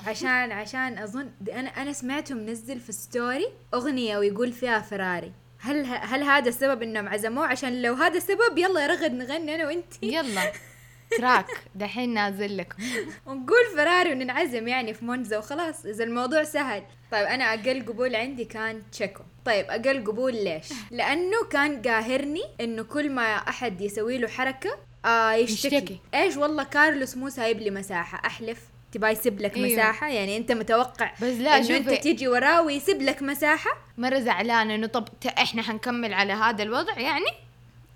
عشان 0.08 0.52
عشان 0.52 0.98
أظن 0.98 1.32
أنا 1.54 1.70
أنا 1.70 1.94
سمعته 1.94 2.36
منزل 2.36 2.80
في 2.80 2.92
story 2.92 3.48
أغنية 3.74 4.18
ويقول 4.18 4.52
فيها 4.52 4.80
فراري 4.80 5.32
هل 5.60 5.86
هل 5.86 6.24
هذا 6.24 6.50
السبب 6.50 6.82
إنهم 6.82 7.08
عزموه؟ 7.10 7.46
عشان 7.46 7.82
لو 7.82 7.94
هذا 7.94 8.18
السبب 8.18 8.58
يلا 8.58 8.82
يا 8.82 8.88
رغد 8.88 9.12
نغني 9.12 9.56
أنا 9.56 9.68
وانتي 9.68 10.00
يلا. 10.02 10.52
تراك 11.18 11.46
دحين 11.76 12.14
نازل 12.14 12.58
لكم. 12.58 12.84
ونقول 13.26 13.66
فراري 13.76 14.12
وننعزم 14.12 14.68
يعني 14.68 14.94
في 14.94 15.06
مونزا 15.06 15.38
وخلاص. 15.38 15.86
إذا 15.86 16.04
الموضوع 16.04 16.44
سهل. 16.44 16.84
طيب 17.12 17.26
أنا 17.26 17.44
أقل 17.44 17.86
قبول 17.86 18.16
عندي 18.16 18.46
كان 18.46 18.82
تشيكو. 18.92 19.24
طيب 19.46 19.66
أقل 19.70 20.06
قبول 20.06 20.34
ليش؟ 20.34 20.66
لأنه 20.92 21.44
كان 21.52 21.82
قاهرني 21.82 22.44
إنه 22.62 22.84
كل 22.84 23.10
ما 23.10 23.36
أحد 23.36 23.82
يسوي 23.82 24.18
له 24.18 24.28
حركة 24.28 24.78
آه 25.06 25.34
يشتكي. 25.34 25.76
يشتكي. 25.76 26.00
إيش 26.14 26.38
والله 26.38 26.64
كارلوس 26.64 27.18
مو 27.18 27.30
سايب 27.30 27.60
لي 27.60 27.72
مساحة؟ 27.72 28.28
أحلف. 28.28 28.69
تبغى 28.92 29.12
يسيب 29.12 29.42
لك 29.42 29.58
أيوة. 29.58 29.68
مساحة؟ 29.68 30.10
يعني 30.10 30.38
أنت 30.38 30.52
متوقع 30.52 31.12
بس 31.22 31.24
لا، 31.24 31.58
إنه 31.58 31.78
أنت. 31.78 31.90
تيجي 31.90 32.28
وراه 32.28 32.62
ويسيب 32.62 33.02
لك 33.02 33.22
مساحة؟ 33.24 33.72
مرة 33.98 34.20
زعلان 34.20 34.72
إنه 34.72 34.88
طب 34.88 35.08
إحنا 35.38 35.62
حنكمل 35.62 36.14
على 36.14 36.34
هذا 36.34 36.64
الوضع 36.64 37.00
يعني؟ 37.00 37.32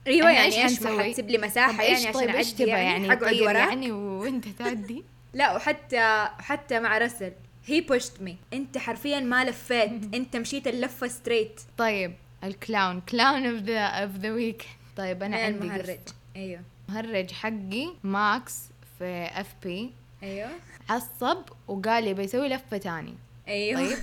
أيوه 0.08 0.32
يعني 0.32 0.64
إيش؟ 0.64 0.84
حتسيب 0.84 1.30
لي 1.30 1.38
مساحة؟ 1.38 1.84
يعني 1.84 2.12
طيب 2.14 2.30
عشان 2.30 2.36
إيش 2.36 2.52
أعدي 2.52 2.64
يعني, 2.64 2.84
يعني؟ 2.84 3.10
حقعد 3.10 3.34
يطير 3.34 3.44
وراك 3.48 3.68
يعني 3.70 3.92
وأنت 3.92 4.48
تعدي؟ 4.48 5.04
لا 5.34 5.56
وحتى 5.56 6.28
حتى 6.40 6.80
مع 6.80 6.98
رسل 6.98 7.32
he 7.66 7.82
pushed 7.82 8.22
me 8.22 8.38
أنت 8.54 8.78
حرفيا 8.78 9.20
ما 9.20 9.46
لفيت. 9.46 9.92
أنت 10.16 10.38
مشيت 10.38 10.68
اللفة 10.68 11.08
straight 11.08 11.62
طيب 11.78 12.14
ال 12.44 12.52
clown. 12.52 13.02
clown 13.02 13.46
of 13.46 13.62
the 13.62 13.80
of 13.86 14.12
the 14.12 14.32
week 14.32 14.66
طيب 14.98 15.24
أنا 15.24 15.38
عندي 15.38 15.58
المهرج. 15.58 16.00
أيوه. 16.36 16.62
مهرج 16.90 17.32
حقي 17.32 17.90
ماكس 18.04 18.60
في 19.00 19.30
FP 19.34 19.92
أيوه. 20.24 20.50
عصب 20.90 21.38
وقال 21.68 22.04
لي 22.04 22.14
بيسوي 22.14 22.50
لفة 22.50 22.78
تاني. 22.78 23.14
أيوه. 23.48 23.80
طيب. 23.82 23.98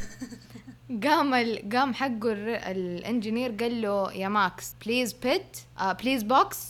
قام 1.05 1.35
ال... 1.35 1.69
قام 1.77 1.95
حقه 1.95 2.33
الر- 2.33 2.71
ال 2.71 2.80
engineer 2.80 3.51
قال 3.61 3.83
له 3.83 4.13
يا 4.13 4.29
ماكس 4.29 4.75
please 4.87 5.13
pit 5.13 5.57
please 6.03 6.23
box 6.23 6.69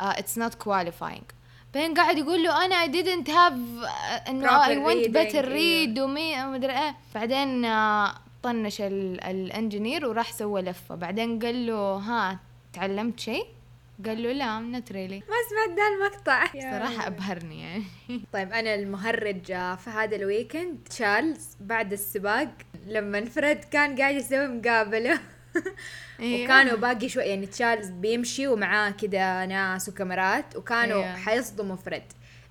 it's 0.00 0.38
not 0.38 0.54
qualifying 0.54 1.22
بعدين 1.74 1.94
قاعد 1.94 2.18
يقول 2.18 2.42
له 2.42 2.64
أنا 2.64 2.86
I 2.86 2.88
didn't 2.90 3.28
have 3.28 3.86
إنه 4.28 4.48
reading، 4.48 5.08
better 5.12 5.44
إيه. 5.44 5.94
read 5.94 5.98
ومي 5.98 6.44
مدري 6.44 6.72
إيه. 6.72 6.96
بعدين 7.14 7.64
آه، 7.64 8.14
طنش 8.42 8.80
ال- 8.80 9.20
ال 9.24 9.33
engineer 9.33 10.06
وراح 10.06 10.32
سوى 10.32 10.62
لفة. 10.62 10.94
بعدين 10.94 11.38
قال 11.38 11.66
له 11.66 11.94
ها 11.96 12.38
تعلمت 12.72 13.20
شيء؟ 13.20 13.46
قال 14.04 14.22
له 14.22 14.32
لا 14.32 14.58
not 14.58 14.92
really 14.92 15.28
ما 15.28 15.36
سمعت 15.50 15.78
ذا 15.78 15.88
المقطع 15.96 16.46
صراحة 16.46 17.06
أبهرني 17.06 17.60
يعني. 17.60 17.84
طيب 18.32 18.52
أنا 18.52 18.74
المهرج 18.74 19.50
آه، 19.50 19.74
في 19.74 19.90
هذا 19.90 20.16
ال 20.16 20.24
weekend 20.24 20.78
تشارلز 20.90 21.56
بعد 21.60 21.92
السباق 21.92 22.48
لما 22.86 23.24
فريد 23.24 23.64
كان 23.64 23.96
قاعد 23.96 24.14
يسوي 24.14 24.48
مقابلة. 24.48 25.18
إيه. 26.20 26.44
وكانوا 26.44 26.76
باقي 26.76 27.08
شوي 27.08 27.22
يعني 27.22 27.46
تشارلز 27.46 27.90
بيمشي 27.90 28.46
ومعاه 28.48 28.90
كده 28.90 29.46
ناس 29.46 29.88
وكاميرات 29.88 30.56
وكانوا 30.56 31.02
إيه. 31.02 31.16
حيصدموا 31.16 31.76
فريد. 31.76 32.02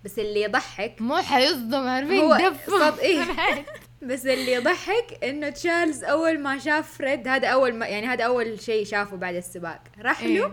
بس 0.05 0.19
اللي 0.19 0.41
يضحك 0.41 0.95
مو 1.01 1.17
حيصدم 1.17 1.88
عارفين؟ 1.88 2.19
هو 2.19 2.38
دف 2.38 2.69
صد 2.69 2.99
إيه. 2.99 3.23
بس 4.10 4.25
اللي 4.25 4.53
يضحك 4.53 5.23
إنه 5.23 5.49
تشارلز 5.49 6.03
أول 6.03 6.39
ما 6.39 6.60
شاف 6.60 6.97
فريد 6.97 7.27
هذا 7.27 7.47
أول 7.47 7.75
ما 7.75 7.88
يعني 7.88 8.08
هذا 8.08 8.23
أول 8.23 8.62
شيء 8.62 8.86
شافه 8.86 9.17
بعد 9.17 9.36
السباق. 9.36 9.81
راح 10.01 10.21
إيه. 10.21 10.39
له 10.39 10.51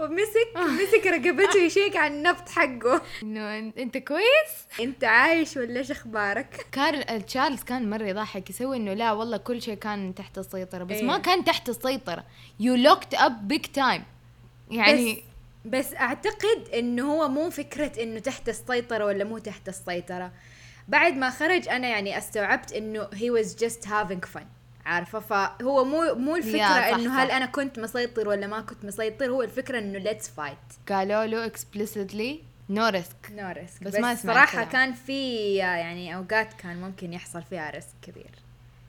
ومسك 0.00 0.56
مسك 0.56 1.06
رقبته 1.06 1.58
يشيك 1.58 1.96
على 1.96 2.14
النبض 2.14 2.48
حقه. 2.48 3.02
إنه 3.22 3.58
إنت 3.58 3.98
كويس؟ 3.98 4.80
إنت 4.80 5.04
عايش 5.04 5.56
ولا 5.56 5.78
إيش 5.78 5.90
أخبارك؟ 5.90 6.66
كارل 6.72 7.22
تشارلز 7.22 7.62
كان 7.62 7.90
مرة 7.90 8.04
يضحك 8.04 8.50
يسوي 8.50 8.76
إنه 8.76 8.94
لا 8.94 9.12
والله 9.12 9.36
كل 9.36 9.62
شيء 9.62 9.74
كان 9.74 10.14
تحت 10.14 10.38
السيطرة 10.38 10.84
بس 10.84 10.96
إيه. 10.96 11.04
ما 11.04 11.18
كان 11.18 11.44
تحت 11.44 11.68
السيطرة. 11.68 12.24
you 12.60 12.74
locked 12.74 13.14
up 13.14 13.48
big 13.48 13.66
time 13.66 14.04
يعني 14.70 15.12
بس 15.12 15.20
بس 15.64 15.94
أعتقد 15.94 16.68
إنه 16.74 17.12
هو 17.12 17.28
مو 17.28 17.50
فكرة 17.50 18.02
إنه 18.02 18.18
تحت 18.18 18.48
السيطرة 18.48 19.04
ولا 19.04 19.24
مو 19.24 19.38
تحت 19.38 19.68
السيطرة. 19.68 20.32
بعد 20.88 21.16
ما 21.16 21.30
خرج 21.30 21.68
أنا 21.68 21.88
يعني 21.88 22.18
استوعبت 22.18 22.72
إنه 22.72 23.06
he 23.06 23.30
was 23.40 23.48
just 23.48 23.84
having 23.84 24.36
fun. 24.36 24.59
عارفة؟ 24.90 25.20
فهو 25.20 25.84
مو 25.84 26.14
مو 26.14 26.36
الفكرة 26.36 26.94
إنه 26.94 27.22
هل. 27.22 27.30
أنا 27.30 27.46
كنت 27.46 27.78
مسيطر 27.78 28.28
ولا 28.28 28.46
ما 28.46 28.60
كنت 28.60 28.84
مسيطر 28.84 29.30
هو 29.30 29.42
الفكرة 29.42 29.78
إنه 29.78 30.12
let's 30.12 30.24
fight. 30.24 30.92
قالوا 30.92 31.26
له 31.26 31.48
explicitly 31.48 32.38
no 32.72 32.92
risk. 32.92 33.30
no 33.30 33.52
risk 33.52 33.82
بس 33.82 33.94
بس, 33.94 34.00
ما 34.00 34.14
صراحة. 34.14 34.64
كان 34.64 34.92
في 34.92 35.54
يعني 35.54 36.16
أوقات 36.16 36.52
كان 36.52 36.80
ممكن 36.80 37.12
يحصل 37.12 37.42
فيها 37.42 37.70
risk 37.70 37.94
كبير. 38.02 38.30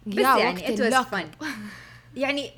بس 0.05 0.17
يعني 0.17 0.77
was 0.77 0.81
اللوك 0.81 1.07
fun. 1.07 1.45
يعني 2.15 2.51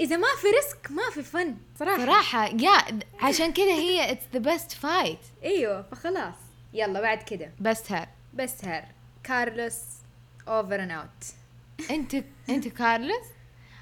إذا 0.00 0.16
ما 0.16 0.26
في 0.40 0.46
ريسك 0.46 0.90
ما 0.90 1.02
في 1.14 1.22
فن 1.22 1.56
صراحة. 1.78 2.04
صراحة 2.04 2.46
يا 2.46 3.00
عشان 3.20 3.52
كذا 3.52 3.74
هي 3.74 4.12
اتس 4.12 4.24
ذا 4.32 4.38
بيست 4.38 4.72
فايت 4.72 5.18
إيوه 5.44 5.82
فخلاص. 5.82 6.34
يلا 6.72 7.00
بعد 7.00 7.22
كده. 7.22 7.50
بس 7.60 7.92
هار 7.92 8.08
بس 8.34 8.64
هر 8.64 8.84
كارلوس 9.24 9.78
اوفر 10.48 10.82
اند 10.82 10.90
اوت 10.90 11.24
انت 11.90 12.16
انت 12.48 12.68
كارلوس؟ 12.68 13.26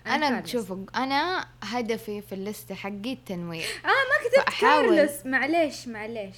أنا 0.07 0.29
أنا. 0.29 0.47
شوفوا 0.47 0.77
أنا 0.97 1.47
هدفي 1.63 2.23
في 2.23 2.35
الليسته 2.35 2.75
حقي 2.75 3.13
التنويع. 3.13 3.65
آه 3.65 3.87
ما 3.89 4.29
كتبت 4.29 4.51
فأحاول- 4.55 4.61
كارلوس. 4.61 5.27
معليش 5.27 5.89
معليش. 5.89 6.37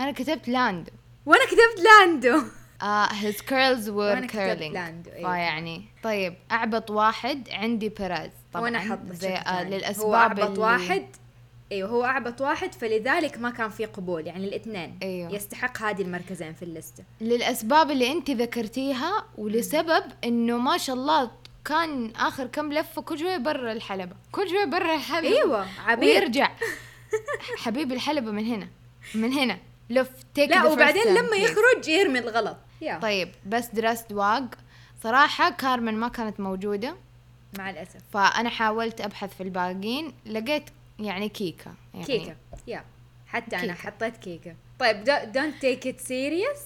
أنا 0.00 0.12
كتبت 0.12 0.48
لاندو. 0.48 0.90
وأنا 1.26 1.44
كتبت 1.46 1.84
لاندو. 1.84 2.40
uh, 2.82 3.10
his 3.12 3.40
curls 3.42 3.86
were 3.98 4.30
curling. 4.32 4.72
لاندو، 4.72 5.10
أيوة. 5.10 5.30
فيعني 5.32 5.84
طيب 6.02 6.34
أعبط 6.52 6.90
واحد 6.90 7.48
عندي 7.50 7.88
بيريز 7.88 8.30
طبعا 8.52 8.62
وأنا 8.64 8.78
حط 8.78 8.98
زي 9.12 9.28
آه 9.34 9.62
هو 9.62 9.64
للأسباب 9.68 10.14
أعبط 10.14 10.40
اللي- 10.44 10.60
واحد 10.60 11.06
أيوه 11.72 11.88
هو 11.88 12.04
أعبط 12.04 12.40
واحد 12.40 12.74
فلذلك 12.74 13.38
ما 13.38 13.50
كان 13.50 13.70
في 13.70 13.84
قبول. 13.84 14.26
يعني 14.26 14.48
الاثنين 14.48 14.98
أيوة. 15.02 15.34
يستحق 15.34 15.82
هذه 15.82 16.02
المركزين 16.02 16.52
في 16.52 16.62
الليستة. 16.62 17.04
للأسباب 17.20 17.90
اللي 17.90 18.12
أنت 18.12 18.30
ذكرتيها 18.30 19.24
ولسبب 19.38 20.04
إنه 20.24 20.58
ما 20.58 20.78
شاء 20.78 20.96
الله 20.96 21.30
كان 21.64 22.12
آخر 22.16 22.46
كم 22.46 22.72
لفه 22.72 23.02
كل 23.02 23.18
شوية 23.18 23.36
برا 23.36 23.72
الحلبة. 23.72 24.16
كل 24.32 24.48
شوية 24.48 24.64
برا 24.64 24.94
الحلبة. 24.94 25.28
أيوه 25.28 25.66
عبير 25.86 26.08
ويرجع. 26.08 26.50
حبيبي 27.64 27.94
الحلبة 27.94 28.30
من 28.30 28.46
هنا. 28.46 28.68
من 29.14 29.32
هنا. 29.32 29.58
لف 29.90 30.10
تيك 30.34 30.50
لا 30.50 30.64
وبعدين 30.64 31.14
لما 31.14 31.36
يخرج 31.36 31.88
يرمي 31.88 32.18
الغلط. 32.18 32.56
يا 32.80 32.98
طيب 32.98 33.28
بس 33.46 33.66
درست 33.66 34.12
واق. 34.12 34.44
صراحة 35.02 35.50
كارمن 35.50 35.94
ما 35.94 36.08
كانت 36.08 36.40
موجودة. 36.40 36.96
مع 37.58 37.70
الأسف. 37.70 38.00
فأنا 38.12 38.50
حاولت 38.50 39.00
أبحث 39.00 39.36
في 39.36 39.42
الباقين 39.42 40.12
لقيت 40.26 40.64
يعني 40.98 41.28
كيكة 41.28 41.74
يعني 41.94 42.06
كيكة 42.06 42.36
يا. 42.66 42.84
حتى 43.26 43.56
أنا 43.56 43.62
كيكة. 43.74 43.74
حطيت 43.74 44.16
كيكة. 44.16 44.56
طيب 44.78 45.04
don't 45.34 45.62
take 45.64 45.86
it 45.92 46.06
serious 46.08 46.60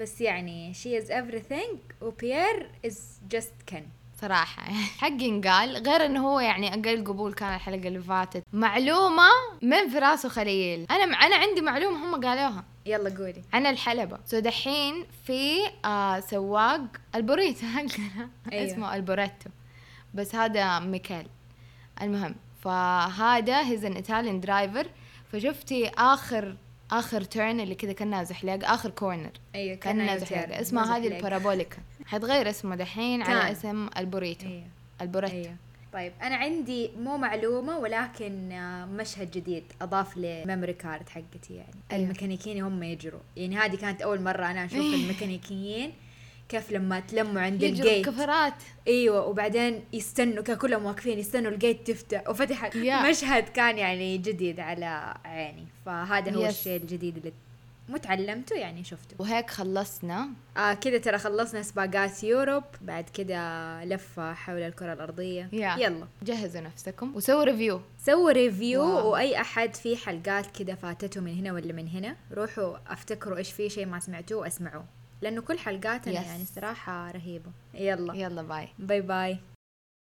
بس 0.00 0.20
يعني 0.20 0.74
she 0.74 1.02
is 1.04 1.08
everything 1.10 1.76
وبيير 2.02 2.70
is 2.86 2.94
just 3.36 3.72
Ken. 3.74 3.82
صراحة. 4.20 4.62
حقي 5.00 5.28
انقال 5.28 5.76
غير 5.88 6.06
إنه 6.06 6.28
هو 6.28 6.40
يعني 6.40 6.68
أقل 6.74 7.04
قبول 7.04 7.34
كان 7.34 7.54
الحلقة 7.54 7.88
اللي 7.88 8.00
فاتت. 8.00 8.42
معلومة 8.52 9.28
من 9.62 9.88
فراس 9.88 10.24
وخليل. 10.24 10.86
أنا 10.90 11.04
أنا 11.04 11.36
عندي 11.36 11.60
معلومة 11.60 12.04
هم 12.04 12.24
قالوها. 12.24 12.64
يلا 12.86 13.16
قولي. 13.18 13.42
عن 13.52 13.66
الحلبة. 13.66 14.18
سو 14.24 14.38
دحين 14.38 15.06
في 15.26 15.56
آه 15.84 16.20
سواق 16.20 16.80
البوريتو 17.14 17.66
حقنا. 17.66 18.30
أيوه. 18.52 18.66
اسمه 18.72 18.94
البوريتو. 18.96 19.50
بس 20.14 20.34
هذا 20.34 20.78
ميكال 20.78 21.26
المهم. 22.02 22.34
فهذا 22.66 23.68
he's 23.68 23.84
an 23.84 23.92
Italian 23.92 24.40
driver 24.40 24.86
فشفتي 25.32 25.88
اخر 25.88 26.56
آخر 26.90 27.22
turn 27.22 27.60
اللي 27.60 27.74
كذا 27.74 27.92
كانها 27.92 28.24
زحليق 28.24 28.70
آخر 28.70 28.90
corner 28.90 29.30
أيوه 29.54 29.76
كانها 29.76 30.16
زحليق 30.16 30.58
اسمها 30.58 30.96
هذه 30.96 31.16
البارابوليكا. 31.16 31.76
حتغير 32.06 32.50
اسمه 32.50 32.76
دحين 32.76 33.22
على. 33.22 33.52
اسم 33.52 33.88
البوريتو. 33.96 34.46
أيوه. 34.46 34.62
البوريتو. 35.00 35.34
أيوه. 35.34 35.56
طيب 35.92 36.12
أنا 36.22 36.36
عندي 36.36 36.90
مو 36.98 37.16
معلومة 37.16 37.78
ولكن 37.78 38.52
آه، 38.52 38.84
مشهد 38.86 39.30
جديد 39.30 39.64
أضاف 39.82 40.16
ل 40.16 40.24
memory 40.24 40.72
card 40.72 41.08
حقتي 41.08 41.54
يعني. 41.54 41.74
أيوة. 41.92 42.02
الميكانيكيين 42.02 42.62
هم 42.62 42.82
يجروا. 42.82 43.20
يعني 43.36 43.56
هذه 43.56 43.76
كانت 43.76 44.02
أول 44.02 44.20
مرة 44.22 44.46
أنا 44.46 44.64
أشوف 44.64 44.94
الميكانيكيين 45.00 45.92
كيف 46.48 46.72
لما 46.72 47.00
تلموا 47.00 47.42
عند 47.42 47.64
ال 47.64 47.71
gate؟ 47.71 48.06
كفرات 48.06 48.54
إيوه 48.86 49.26
وبعدين 49.26 49.84
يستنوا 49.92 50.42
كان 50.42 50.56
كلهم 50.56 50.84
واقفين 50.84 51.18
يستنوا 51.18 51.50
ال 51.50 51.58
gate 51.58 51.90
تفتح. 51.90 52.28
وفتحت 52.28 52.74
yeah. 52.74 53.10
مشهد 53.10 53.48
كان 53.48 53.78
يعني 53.78 54.18
جديد 54.18 54.60
على 54.60 55.14
عيني. 55.24 55.66
فهذا 55.86 56.34
هو 56.36 56.44
yes. 56.46 56.58
الشيء 56.58 56.76
الجديد 56.80 57.16
اللي 57.16 57.32
مو 57.88 57.96
تعلمته 57.96 58.56
يعني 58.56 58.84
شفته. 58.84 59.16
وهيك 59.18 59.50
خلصنا. 59.50 60.28
آه 60.56 60.74
كده 60.74 60.98
ترى 60.98 61.18
خلصنا 61.18 61.62
سباقات 61.62 62.24
Europe. 62.24 62.64
بعد 62.80 63.04
كده 63.14 63.84
لفة 63.84 64.34
حول 64.34 64.62
الكرة 64.62 64.92
الأرضية. 64.92 65.48
yeah. 65.52 65.76
يلا. 65.78 66.06
جهزوا 66.22 66.60
نفسكم 66.60 67.16
وسووا 67.16 67.44
review 67.44 67.80
سووا 67.98 68.32
review 68.32 68.82
wow. 68.82 69.12
وأي 69.12 69.40
أحد 69.40 69.74
في 69.74 69.96
حلقات 69.96 70.58
كده 70.58 70.74
فاتته 70.74 71.20
من 71.20 71.38
هنا 71.38 71.52
ولا 71.52 71.72
من 71.72 71.88
هنا 71.88 72.16
روحوا 72.32 72.76
افتكروا 72.86 73.38
إيش 73.38 73.52
في 73.52 73.70
شيء 73.70 73.86
ما 73.86 74.00
سمعتوه 74.00 74.40
واسمعوه 74.40 74.84
لأنه 75.26 75.40
كل 75.42 75.58
حلقاتنا 75.58 76.14
Yes. 76.14 76.26
يعني 76.26 76.44
صراحة 76.44 77.10
رهيبة. 77.10 77.50
يلا. 77.74 78.14
يلا 78.14 78.42
bye 78.42 78.68
bye 78.78 79.00
bye 79.00 79.38